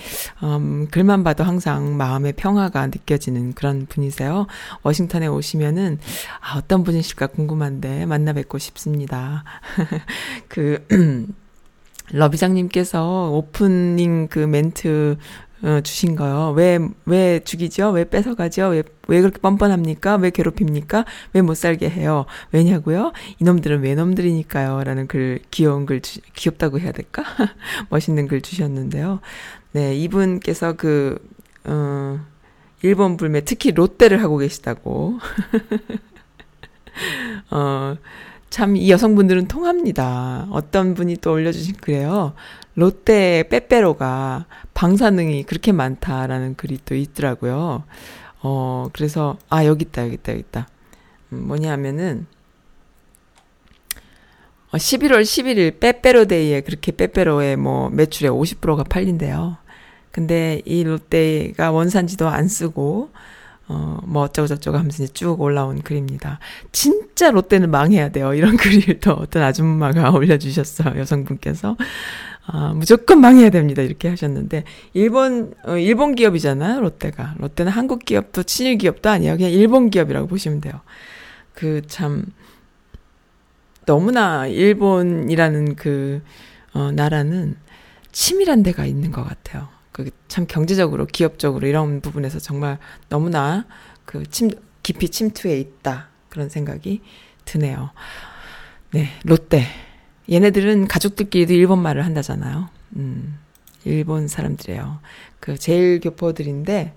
[0.44, 4.48] 음, 글만 봐도 항상 마음의 평화가 느껴지는 그런 분이세요.
[4.84, 5.98] 워싱턴에 오시면은,
[6.42, 9.44] 아, 어떤 분이실 까 있을까 궁금한데 만나 뵙고 싶습니다.
[10.48, 10.86] 그
[12.12, 15.18] 러비장님께서 오프닝 그 멘트
[15.64, 16.54] 어, 주신 거요.
[16.56, 17.90] 왜, 왜 죽이죠?
[17.90, 18.68] 왜 뺏어가죠?
[18.68, 20.18] 왜, 왜 그렇게 뻔뻔합니까?
[20.18, 21.06] 왜 괴롭힙니까?
[21.34, 22.26] 왜 못 살게 해요?
[22.52, 23.14] 왜냐고요?
[23.40, 24.84] 이놈들은 왜 놈들이니까요?
[24.84, 27.24] 라는 글, 귀여운 글, 주, 귀엽다고 해야 될까?
[27.90, 29.22] 멋있는 글 주셨는데요.
[29.72, 31.18] 네, 이분께서 그,
[31.64, 32.20] 어,
[32.84, 35.20] 일본 불매, 특히 롯데를 하고 계시다고.
[37.52, 37.96] 어,
[38.50, 40.48] 참, 이 여성분들은 통합니다.
[40.52, 42.34] 어떤 분이 또 올려주신 그래요.
[42.76, 47.84] 롯데 빼빼로가 방사능이 그렇게 많다라는 글이 또 있더라고요.
[48.42, 50.68] 어, 그래서, 아, 여기 있다, 여기 있다, 여기 있다.
[51.34, 52.28] 음, 뭐냐 하면은,
[54.72, 59.58] 11월 11일 빼빼로데이에 그렇게 빼빼로의 뭐 매출의 50%가 팔린대요.
[60.12, 63.10] 근데 이 롯데가 원산지도 안 쓰고,
[63.68, 66.40] 어, 뭐 어쩌고저쩌고 하면서 이제 쭉 올라온 글입니다.
[66.72, 68.34] 진짜 롯데는 망해야 돼요.
[68.34, 71.00] 이런 글을 또 어떤 아줌마가 올려주셨어요.
[71.00, 71.76] 여성분께서.
[72.48, 73.82] 아, 무조건 망해야 됩니다.
[73.82, 76.80] 이렇게 하셨는데, 일본, 어, 일본 기업이잖아요.
[76.80, 77.34] 롯데가.
[77.40, 79.36] 롯데는 한국 기업도 친일 기업도 아니에요.
[79.36, 80.82] 그냥 일본 기업이라고 보시면 돼요.
[81.56, 82.26] 그 참,
[83.88, 86.22] 너무나 일본이라는 그,
[86.74, 87.56] 어, 나라는
[88.12, 89.75] 치밀한 데가 있는 것 같아요.
[89.96, 92.78] 그 참 경제적으로 기업적으로 이런 부분에서 정말
[93.08, 93.66] 너무나
[94.04, 94.52] 그 침,
[94.84, 97.02] 깊이 침투해 있다 그런 생각이
[97.46, 97.92] 드네요.
[98.92, 99.64] 네, 롯데
[100.30, 102.68] 얘네들은 가족들끼리도 일본 말을 한다잖아요.
[102.98, 103.40] 음,
[103.86, 105.00] 일본 사람들이에요.
[105.40, 106.94] 그 제일 교포들인데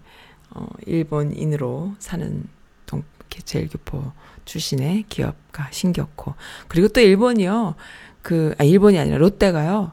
[0.50, 2.42] 어, 일본인으로 사는
[2.86, 3.04] 동
[3.44, 4.10] 제일 교포
[4.46, 6.34] 출신의 기업가 신격호
[6.66, 7.76] 그리고 또 일본이요.
[8.22, 9.92] 그, 아, 일본이 아니라 롯데가요.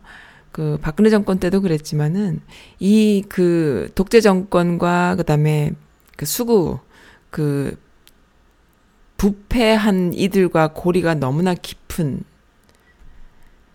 [0.55, 2.39] 그 박근혜 정권 때도 그랬지만은
[2.79, 5.73] 이 그 독재 정권과 그다음에
[6.15, 6.79] 그 수구
[7.29, 7.77] 그
[9.17, 12.23] 부패한 이들과 고리가 너무나 깊은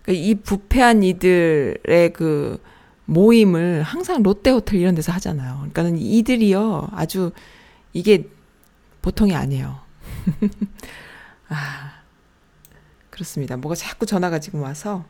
[0.05, 2.63] 그이 부패한 이들의 그
[3.05, 5.57] 모임을 항상 롯데 호텔 이런 데서 하잖아요.
[5.57, 7.33] 그러니까는 이들이요 아주
[7.93, 8.27] 이게
[9.03, 9.81] 보통이 아니에요.
[11.51, 11.93] 아
[13.11, 13.59] 그렇습니다.
[13.59, 15.05] 뭐가 자꾸 전화가 지금 와서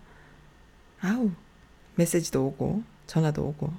[1.00, 1.30] 아우
[1.96, 3.72] 메시지도 오고 전화도 오고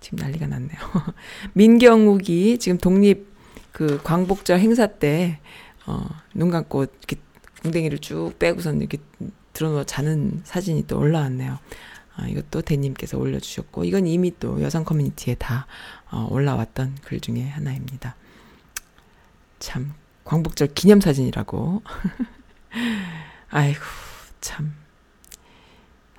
[0.00, 0.78] 지금 난리가 났네요.
[1.54, 3.28] 민경욱이 지금 독립
[3.72, 5.38] 그 광복절 행사 때
[5.86, 7.16] 어, 눈 감고 이렇게
[7.62, 8.98] 궁뎅이를 쭉 빼고선 이렇게
[9.52, 11.58] 들어누워 자는 사진이 또 올라왔네요.
[12.16, 15.66] 아, 이것도 대님께서 올려주셨고 이건 이미 또 여성 커뮤니티에 다
[16.10, 18.16] 어, 올라왔던 글 중에 하나입니다.
[19.58, 19.94] 참
[20.24, 21.82] 광복절 기념사진이라고.
[23.50, 23.80] 아이고
[24.40, 24.74] 참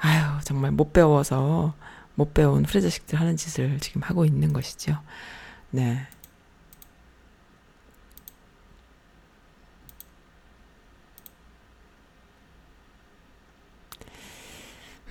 [0.01, 1.75] 아유, 정말 못 배워서
[2.15, 4.97] 못 배운 프레저식들 하는 짓을 지금 하고 있는 것이죠.
[5.69, 6.07] 네.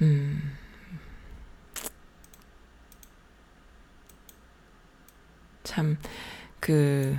[0.03, 0.57] 음.
[5.63, 5.97] 참,
[6.59, 7.17] 그,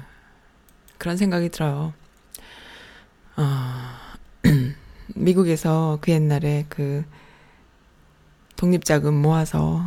[0.97, 1.93] 그런 생각이 들어요.
[3.37, 3.43] 어,
[5.15, 7.05] 미국에서 그 옛날에 그,
[8.61, 9.83] 독립자금 모아서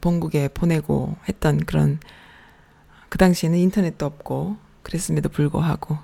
[0.00, 1.98] 본국에 보내고 했던 그런
[3.08, 5.98] 그 당시에는 인터넷도 없고 그랬음에도 불구하고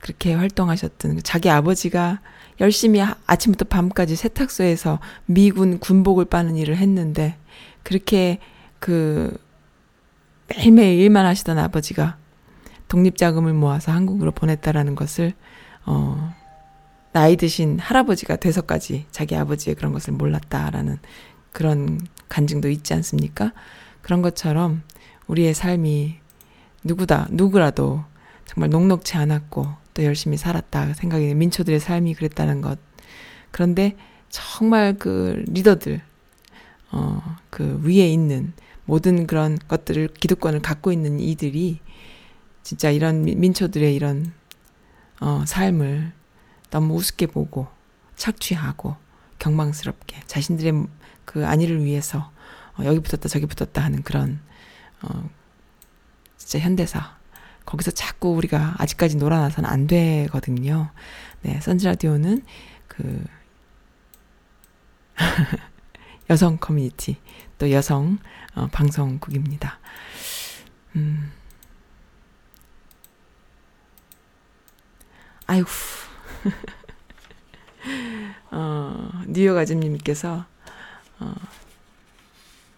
[0.00, 2.20] 그렇게 활동하셨던 자기 아버지가
[2.60, 7.38] 열심히 아침부터 밤까지 세탁소에서 미군 군복을 빠는 일을 했는데
[7.82, 8.38] 그렇게
[8.80, 9.34] 그
[10.48, 12.18] 매일매일 일만 하시던 아버지가
[12.88, 15.32] 독립자금을 모아서 한국으로 보냈다라는 것을
[15.86, 16.34] 어
[17.12, 20.98] 나이 드신 할아버지가 돼서까지 자기 아버지의 그런 것을 몰랐다라는
[21.52, 23.52] 그런 간증도 있지 않습니까?
[24.00, 24.82] 그런 것처럼
[25.26, 26.16] 우리의 삶이
[26.84, 28.04] 누구다, 누구라도
[28.46, 32.78] 정말 녹록치 않았고 또 열심히 살았다 생각이 민초들의 삶이 그랬다는 것.
[33.50, 33.96] 그런데
[34.30, 36.00] 정말 그 리더들,
[36.90, 38.54] 어, 그 위에 있는
[38.86, 41.80] 모든 그런 것들을 기득권을 갖고 있는 이들이
[42.62, 44.32] 진짜 이런 민초들의 이런
[45.20, 46.12] 어, 삶을
[46.72, 47.68] 너무 우습게 보고
[48.16, 48.96] 착취하고
[49.38, 50.86] 경망스럽게 자신들의
[51.26, 52.32] 그 안위를 위해서
[52.78, 54.40] 어, 여기 붙었다 저기 붙었다 하는 그런
[55.02, 55.28] 어
[56.38, 57.18] 진짜 현대사
[57.66, 60.90] 거기서 자꾸 우리가 아직까지 놀아나서는 안 되거든요.
[61.42, 62.42] 네, 선지 라디오는
[62.88, 63.24] 그
[66.30, 67.18] 여성 커뮤니티
[67.58, 68.18] 또 여성
[68.54, 69.78] 어, 방송국입니다.
[70.96, 71.32] 음.
[75.46, 75.68] 아이고.
[78.50, 80.44] 어, 뉴욕 아줌님께서,
[81.20, 81.34] 어,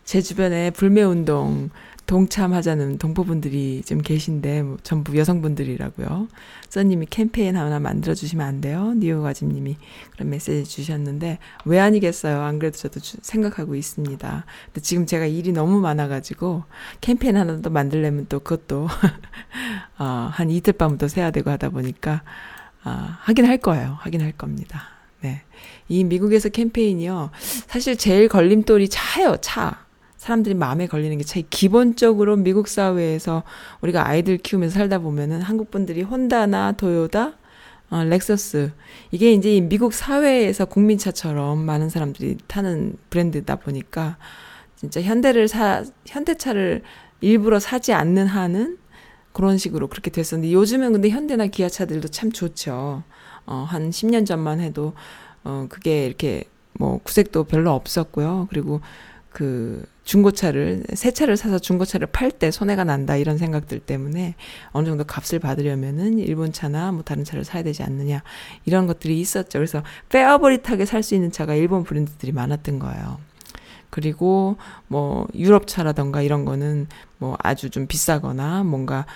[0.05, 1.71] 제 주변에 불매운동
[2.07, 6.29] 동참하자는 동포분들이 좀 계신데, 뭐 전부 여성분들이라고요.
[6.69, 8.93] 써님이 캠페인 하나 만들어주시면 안 돼요?
[8.97, 9.79] 뉴욕 아줌님이
[10.13, 12.43] 그런 메시지 주셨는데, 왜 아니겠어요?
[12.43, 14.45] 안 그래도 저도 주, 생각하고 있습니다.
[14.67, 16.65] 근데 지금 제가 일이 너무 많아가지고,
[17.01, 18.87] 캠페인 하나 더 만들려면 또 그것도,
[19.99, 22.23] 어, 한 이틀 밤부터 새야 되고 하다 보니까,
[22.85, 23.97] 아, 하긴 할 거예요.
[24.01, 24.83] 하긴 할 겁니다.
[25.21, 25.43] 네.
[25.89, 27.31] 이 미국에서 캠페인이요.
[27.67, 29.85] 사실 제일 걸림돌이 차예요, 차.
[30.19, 31.45] 사람들이 마음에 걸리는 게 차이.
[31.49, 33.43] 기본적으로 미국 사회에서
[33.81, 37.35] 우리가 아이들 키우면서 살다 보면은 한국 분들이 혼다나 도요다,
[37.91, 38.73] 어, 렉서스.
[39.11, 44.17] 이게 이제 미국 사회에서 국민차처럼 많은 사람들이 타는 브랜드다 보니까
[44.77, 46.83] 진짜 현대를 사, 현대차를
[47.21, 48.79] 일부러 사지 않는 한은
[49.35, 53.03] 그런 식으로 그렇게 됐었는데 요즘은 근데 현대나 기아차들도 참 좋죠.
[53.47, 54.95] 어, 한 10년 전만 해도
[55.43, 56.45] 어, 그게 이렇게
[56.79, 58.47] 뭐 구색도 별로 없었고요.
[58.49, 58.81] 그리고
[59.31, 64.37] 그 중고차를 새 차를 사서 중고차를 팔 때 손해가 난다 이런 생각들 때문에
[64.71, 68.23] 어느 정도 값을 받으려면은 일본 차나 뭐 다른 차를 사야 되지 않느냐
[68.65, 69.59] 이런 것들이 있었죠.
[69.59, 73.19] 그래서 페어버릿하게 살 수 있는 차가 일본 브랜드들이 많았던 거예요.
[73.95, 74.57] 그리고
[74.89, 76.89] 뭐 유럽차라던가 이런 거는
[77.19, 79.07] 뭐 아주 좀 비싸거나 뭔가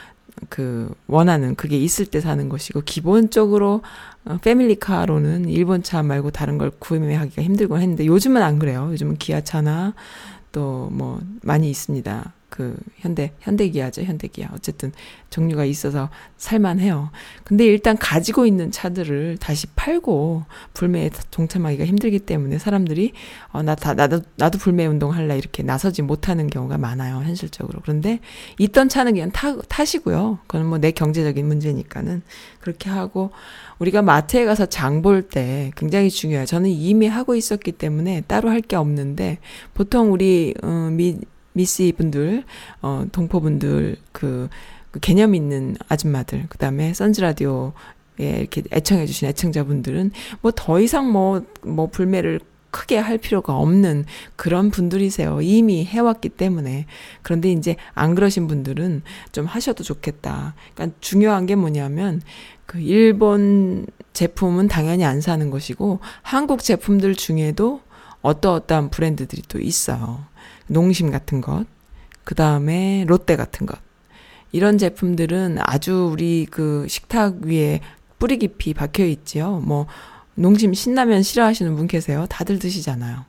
[0.49, 3.83] 그 원하는 그게 있을 때 사는 것이고 기본적으로
[4.25, 8.89] 어, 패밀리카로는 일본 차 말고 다른 걸 구매하기가 힘들곤 했는데 요즘은 안 그래요.
[8.93, 9.95] 요즘은 기아차나
[10.53, 12.33] 또 뭐 많이 있습니다.
[12.49, 14.93] 그 현대 현대기아죠 현대기아 어쨌든
[15.31, 17.11] 종류가 있어서 살만해요.
[17.45, 23.13] 근데 일단 가지고 있는 차들을 다시 팔고 불매에 동참하기가 힘들기 때문에 사람들이
[23.49, 27.81] 어나다 나도 나도 불매 운동 할래 이렇게 나서지 못하는 경우가 많아요 현실적으로.
[27.83, 28.21] 그런데
[28.59, 30.39] 있던 차는 그냥 타 타시고요.
[30.47, 32.23] 그건 뭐 내 경제적인 문제니까는
[32.61, 33.33] 그렇게 하고
[33.81, 36.47] 우리가 마트에 가서 장 볼 때 굉장히 중요해요.
[36.47, 39.39] 저는 이미 하고 있었기 때문에 따로 할 게 없는데
[39.75, 41.19] 보통 우리 어, 미
[41.53, 42.45] 미씨 분들,
[42.83, 44.49] 어, 동포분들, 그,
[44.91, 47.73] 그 개념 있는 아줌마들, 그 다음에 선즈라디오에
[48.19, 52.41] 이렇게 애청해주신 애청자분들은 뭐 더 이상 뭐, 뭐 불매를
[52.71, 54.05] 크게 할 필요가 없는
[54.37, 55.41] 그런 분들이세요.
[55.41, 56.87] 이미 해왔기 때문에.
[57.23, 60.55] 그런데 이제 안 그러신 분들은 좀 하셔도 좋겠다.
[60.75, 62.21] 그러니까 중요한 게 뭐냐면
[62.67, 67.81] 그 일본 제품은 당연히 안 사는 것이고 한국 제품들 중에도
[68.21, 70.25] 어떠어떠한 브랜드들이 또 있어요.
[70.69, 71.67] 농심 같은 것,
[72.25, 73.79] 그 다음에 롯데 같은 것.
[74.53, 77.81] 이런 제품들은 아주 우리 그 식탁 위에
[78.19, 79.61] 뿌리 깊이 박혀 있지요.
[79.61, 79.87] 뭐,
[80.35, 82.27] 농심 신라면 싫어하시는 분 계세요?
[82.31, 83.25] 다들 드시잖아요.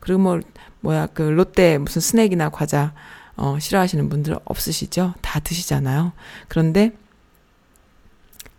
[0.00, 0.40] 그리고 뭐,
[0.80, 2.92] 뭐야, 그 롯데 무슨 스낵이나 과자,
[3.36, 5.14] 어, 싫어하시는 분들 없으시죠?
[5.22, 6.12] 다 드시잖아요.
[6.48, 6.92] 그런데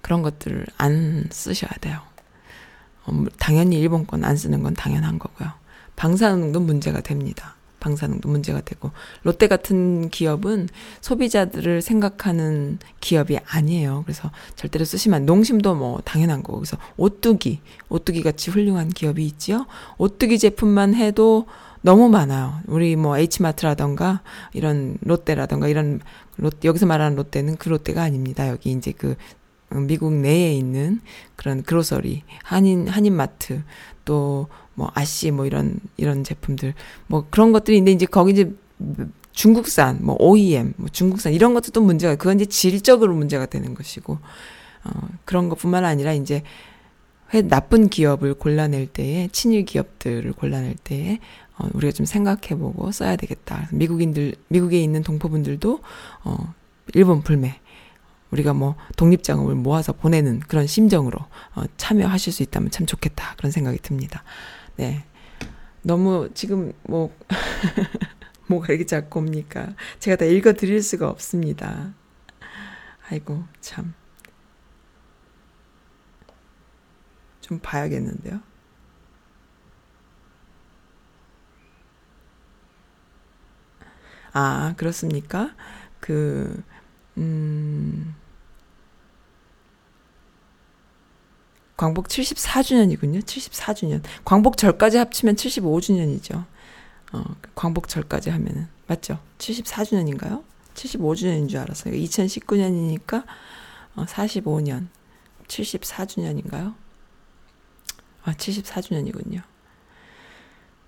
[0.02, 2.00] 그런 것들을 안 쓰셔야 돼요.
[3.06, 5.52] 어, 당연히 일본 건 안 쓰는 건 당연한 거고요.
[5.96, 7.56] 방사능도 문제가 됩니다.
[7.84, 8.92] 방사능도 문제가 되고
[9.24, 10.70] 롯데 같은 기업은
[11.02, 14.04] 소비자들을 생각하는 기업이 아니에요.
[14.06, 17.60] 그래서 절대로 쓰시면 농심도 뭐 당연한 거고 그래서 오뚜기
[17.90, 19.68] 오뚜기 같이 훌륭한 기업이 있지요.
[19.98, 21.46] 오뚜기 제품만 해도
[21.82, 22.60] 너무 많아요.
[22.68, 24.22] 우리 뭐 H마트라던가
[24.54, 26.00] 이런 롯데라던가 이런
[26.38, 28.48] 롯 여기서 말하는 롯데는 그 롯데가 아닙니다.
[28.48, 29.16] 여기 이제 그
[29.70, 31.02] 미국 내에 있는
[31.36, 33.64] 그런 그로서리 한인 한인마트
[34.06, 36.74] 또 뭐 아씨 뭐 이런 이런 제품들
[37.08, 38.52] 뭐 그런 것들이 있는데 이제 거기 이제
[39.32, 44.18] 중국산 뭐 OEM 뭐 중국산 이런 것도 또 문제가 그건 이제 질적으로 문제가 되는 것이고
[44.86, 44.90] 어
[45.26, 46.44] 그런 것뿐만 아니라 이제
[47.34, 51.20] 회 나쁜 기업을 골라낼 때에 친일 기업들을 골라낼 때에
[51.58, 53.70] 어 우리가 좀 생각해 보고 써야 되겠다.
[53.72, 55.80] 미국인들 미국에 있는 동포분들도
[56.26, 56.54] 어
[56.94, 57.60] 일본 불매
[58.34, 61.20] 우리가 뭐 독립자금을 모아서 보내는 그런 심정으로
[61.56, 64.24] 어, 참여하실 수 있다면 참 좋겠다 그런 생각이 듭니다.
[64.76, 65.06] 네.
[65.82, 67.16] 너무 지금 뭐
[68.48, 69.74] 뭐가 이렇게 자꾸 옵니까?
[70.00, 71.94] 제가 다 읽어 드릴 수가 없습니다.
[73.10, 73.94] 아이고 참.
[77.42, 78.40] 좀 봐야겠는데요.
[84.34, 85.56] 아, 그렇습니까?
[86.00, 86.64] 그,
[87.18, 88.16] 음,
[91.84, 93.24] 광복 74주년이군요.
[93.24, 94.02] 74주년.
[94.24, 96.46] 광복절까지 합치면 75주년이죠.
[97.12, 97.24] 어,
[97.56, 98.70] 광복절까지 하면은.
[98.88, 99.20] 맞죠?
[99.38, 100.46] 74주년인가요?
[100.76, 101.94] 75주년인 줄 알았어요.
[101.94, 103.26] 2019년이니까
[103.98, 104.88] 어, 45년.
[105.50, 106.74] 74주년인가요?
[108.24, 109.42] 아, 74주년이군요.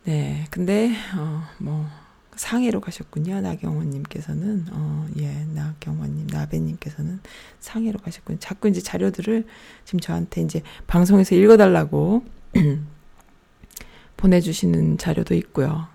[0.05, 0.47] 네.
[0.49, 1.89] 근데, 어, 뭐,
[2.36, 3.41] 상해로 가셨군요.
[3.41, 7.19] 나경원님께서는 어, 예, 나경원님, 나배님께서는
[7.59, 8.39] 상해로 가셨군요.
[8.39, 9.45] 자꾸 이제 자료들을
[9.86, 12.25] 지금 저한테 이제 방송에서 읽어달라고
[14.17, 15.88] 보내주시는 자료도 있고요.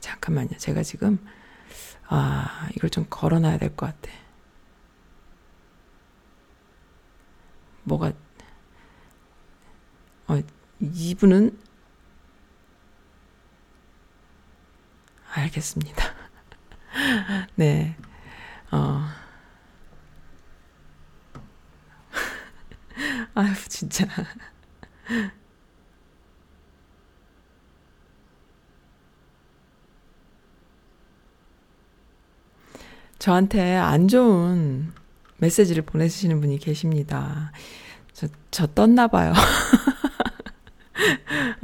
[0.00, 0.56] 잠깐만요.
[0.58, 1.18] 제가 지금
[2.08, 4.12] 아 이걸 좀 걸어놔야 될 것 같아.
[7.84, 8.12] 뭐가
[10.28, 10.40] 어,
[10.80, 11.58] 이분은
[15.32, 16.04] 알겠습니다.
[17.56, 17.96] 네.
[18.70, 19.04] 어.
[23.34, 24.06] 아유, 진짜.
[33.18, 34.92] 저한테 안 좋은
[35.38, 37.52] 메시지를 보내주시는 분이 계십니다.
[38.12, 39.32] 저, 저 떴나 봐요.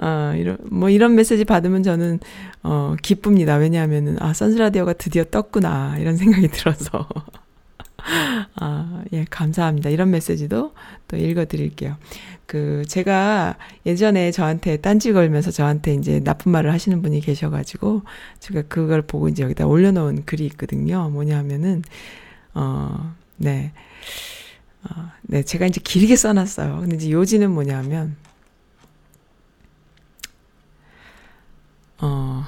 [0.02, 2.20] 어, 이런, 뭐 이런 메시지 받으면 저는,
[2.62, 3.56] 어, 기쁩니다.
[3.56, 5.98] 왜냐하면은, 아, 선즈라디오가 드디어 떴구나.
[5.98, 7.06] 이런 생각이 들어서.
[8.56, 9.90] 아, 예, 감사합니다.
[9.90, 10.72] 이런 메시지도
[11.06, 11.96] 또 읽어 드릴게요.
[12.46, 18.02] 그, 제가 예전에 저한테 딴지 걸면서 저한테 이제 나쁜 말을 하시는 분이 계셔가지고,
[18.38, 21.10] 제가 그걸 보고 이제 여기다 올려놓은 글이 있거든요.
[21.10, 21.82] 뭐냐면은,
[22.54, 23.72] 어, 네.
[24.82, 26.78] 어, 네, 제가 이제 길게 써놨어요.
[26.80, 28.16] 근데 이제 요지는 뭐냐면,
[32.00, 32.44] 어,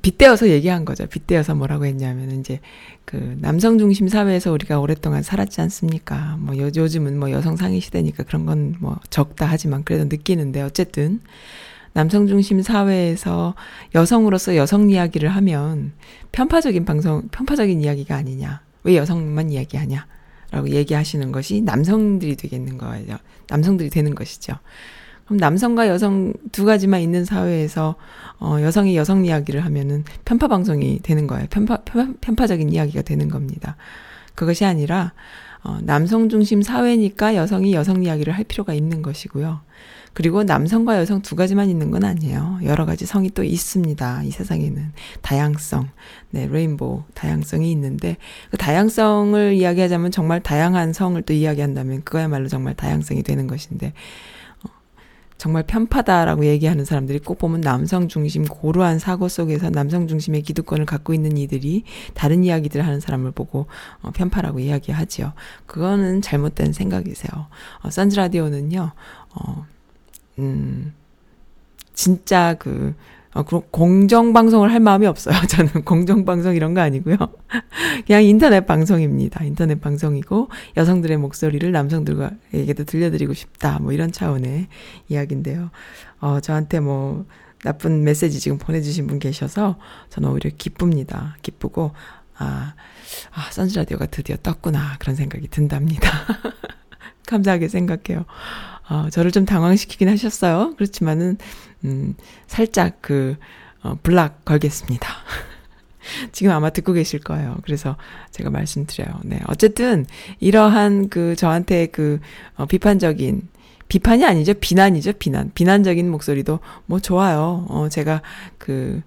[0.00, 1.06] 빗대어서 얘기한 거죠.
[1.06, 2.60] 빗대어서 뭐라고 했냐면 이제
[3.04, 6.36] 그 남성 중심 사회에서 우리가 오랫동안 살았지 않습니까?
[6.38, 11.20] 뭐 요, 요즘은 뭐 여성 상위 시대니까 그런 건 뭐 적다 하지만 그래도 느끼는데 어쨌든
[11.92, 13.54] 남성 중심 사회에서
[13.94, 15.92] 여성으로서 여성 이야기를 하면
[16.32, 18.62] 편파적인 방송, 편파적인 이야기가 아니냐.
[18.84, 20.06] 왜 여성만 이야기하냐.
[20.50, 23.16] 라고 얘기하시는 것이 남성들이 되겠는 거예요.
[23.48, 24.54] 남성들이 되는 것이죠.
[25.24, 27.96] 그럼 남성과 여성 두 가지만 있는 사회에서
[28.38, 31.46] 어, 여성이 여성 이야기를 하면은 편파 방송이 되는 거예요.
[31.50, 33.76] 편파, 편파 편파적인 이야기가 되는 겁니다.
[34.34, 35.12] 그것이 아니라
[35.62, 39.60] 어, 남성 중심 사회니까 여성이 여성 이야기를 할 필요가 있는 것이고요.
[40.14, 42.58] 그리고 남성과 여성 두 가지만 있는 건 아니에요.
[42.64, 44.24] 여러 가지 성이 또 있습니다.
[44.24, 44.92] 이 세상에는
[45.22, 45.88] 다양성,
[46.30, 48.18] 네, 레인보우 다양성이 있는데
[48.50, 53.94] 그 다양성을 이야기하자면 정말 다양한 성을 또 이야기한다면 그거야말로 정말 다양성이 되는 것인데
[55.42, 61.14] 정말 편파다라고 얘기하는 사람들이 꼭 보면 남성 중심 고루한 사고 속에서 남성 중심의 기득권을 갖고
[61.14, 61.82] 있는 이들이
[62.14, 63.66] 다른 이야기들을 하는 사람을 보고
[64.02, 65.32] 어, 편파라고 이야기하지요.
[65.66, 67.48] 그거는 잘못된 생각이세요.
[67.80, 68.92] 어, 선즈 라디오는요.
[69.34, 69.66] 어,
[70.38, 70.94] 음,
[71.92, 72.94] 진짜 그
[73.34, 75.34] 어, 그럼 공정 방송을 할 마음이 없어요.
[75.48, 77.16] 저는 공정 방송 이런 거 아니고요.
[78.06, 79.44] 그냥 인터넷 방송입니다.
[79.44, 83.78] 인터넷 방송이고, 여성들의 목소리를 남성들에게도 들려드리고 싶다.
[83.80, 84.66] 뭐 이런 차원의
[85.08, 85.70] 이야기인데요.
[86.20, 87.24] 어, 저한테 뭐,
[87.64, 89.78] 나쁜 메시지 지금 보내주신 분 계셔서
[90.10, 91.36] 저는 오히려 기쁩니다.
[91.42, 91.92] 기쁘고,
[92.36, 92.74] 아,
[93.32, 94.96] 아, 선즈 라디오가 드디어 떴구나.
[94.98, 96.10] 그런 생각이 든답니다.
[97.26, 98.26] 감사하게 생각해요.
[98.90, 100.74] 어, 저를 좀 당황시키긴 하셨어요.
[100.76, 101.38] 그렇지만은,
[101.84, 102.14] 음,
[102.46, 103.36] 살짝 그,
[103.82, 105.08] 어, 블락 걸겠습니다.
[106.32, 107.58] 지금 아마 듣고 계실 거예요.
[107.64, 107.96] 그래서
[108.30, 109.20] 제가 말씀드려요.
[109.24, 109.40] 네.
[109.46, 110.06] 어쨌든,
[110.40, 112.20] 이러한 그 저한테 그,
[112.56, 113.48] 어, 비판적인,
[113.88, 114.54] 비판이 아니죠.
[114.54, 115.14] 비난이죠.
[115.14, 115.50] 비난.
[115.54, 117.66] 비난적인 목소리도 뭐 좋아요.
[117.68, 118.22] 어, 제가
[118.58, 119.02] 그,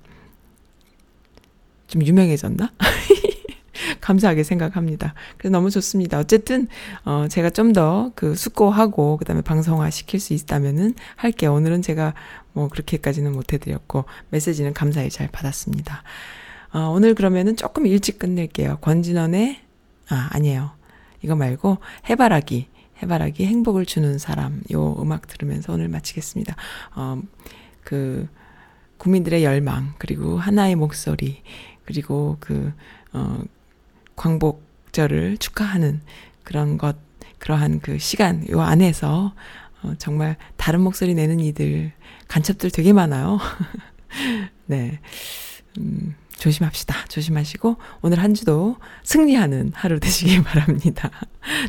[1.88, 2.72] 좀 유명해졌나?
[4.02, 5.14] 감사하게 생각합니다.
[5.38, 6.20] 그래서 너무 좋습니다.
[6.20, 6.68] 어쨌든,
[7.04, 11.54] 어, 제가 좀 더 그 숙고하고, 그 다음에 방송화 시킬 수 있다면은 할게요.
[11.54, 12.14] 오늘은 제가
[12.56, 16.02] 뭐 그렇게까지는 못해드렸고, 메시지는 감사히 잘 받았습니다.
[16.74, 18.78] 어, 오늘 그러면은 조금 일찍 끝낼게요.
[18.78, 19.62] 권진원의,
[20.10, 20.72] 아, 아니에요.
[21.22, 21.78] 이거 말고,
[22.10, 22.68] 해바라기.
[23.04, 24.64] 해바라기 행복을 주는 사람.
[24.72, 26.56] 요 음악 들으면서 오늘 마치겠습니다.
[26.96, 27.22] 어,
[27.84, 28.28] 그,
[28.98, 31.44] 국민들의 열망, 그리고 하나의 목소리,
[31.84, 32.74] 그리고 그,
[33.14, 33.44] 어,
[34.16, 36.02] 광복절을 축하하는
[36.44, 36.96] 그런 것,
[37.40, 39.34] 그러한 그 시간, 요 안에서,
[39.84, 41.92] 어, 정말 다른 목소리 내는 이들,
[42.28, 43.40] 간첩들 되게 많아요.
[44.66, 45.00] 네.
[45.78, 47.06] 음, 조심합시다.
[47.08, 51.10] 조심하시고 오늘 한 주도 승리하는 하루 되시길 바랍니다.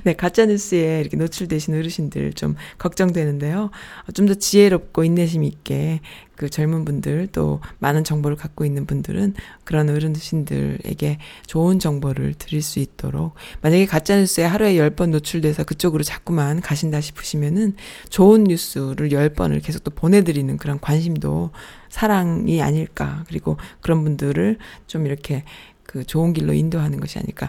[0.04, 3.70] 네, 가짜 뉴스에 이렇게 노출되신 어르신들 좀 걱정되는데요.
[4.14, 6.00] 좀 더 지혜롭고 인내심 있게
[6.36, 9.34] 그 젊은 분들 또 많은 정보를 갖고 있는 분들은
[9.64, 16.60] 그런 어르신들에게 좋은 정보를 드릴 수 있도록 만약에 가짜 뉴스에 하루에 10번 노출돼서 그쪽으로 자꾸만
[16.60, 17.74] 가신다 싶으시면은
[18.10, 21.50] 좋은 뉴스를 10번을 계속 또 보내 드리는 그런 관심도
[21.88, 23.24] 사랑이 아닐까.
[23.26, 25.44] 그리고 그런 분들을 좀 이렇게
[25.82, 27.48] 그 좋은 길로 인도하는 것이 아닐까.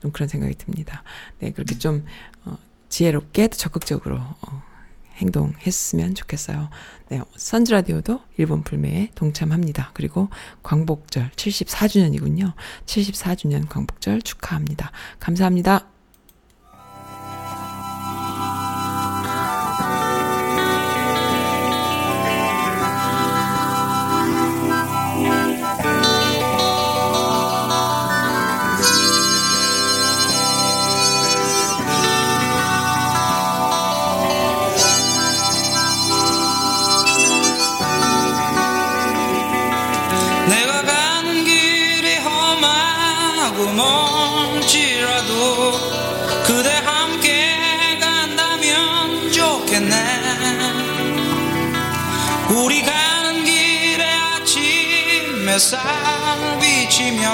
[0.00, 1.02] 좀 그런 생각이 듭니다.
[1.40, 2.04] 네, 그렇게 좀,
[2.44, 2.56] 어,
[2.88, 4.62] 지혜롭게 적극적으로, 어,
[5.18, 6.70] 행동했으면 좋겠어요.
[7.10, 9.90] 네, 선즈라디오도 일본 불매에 동참합니다.
[9.94, 10.28] 그리고
[10.62, 12.52] 광복절 74주년이군요.
[12.86, 14.90] 74주년 광복절 축하합니다.
[15.20, 15.97] 감사합니다.
[55.58, 55.80] 햇살
[56.60, 57.26] 비치면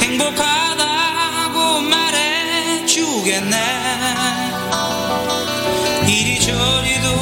[0.00, 3.56] 행복하다고 말해주겠네.
[6.06, 7.19] 이리저리 둘러봐도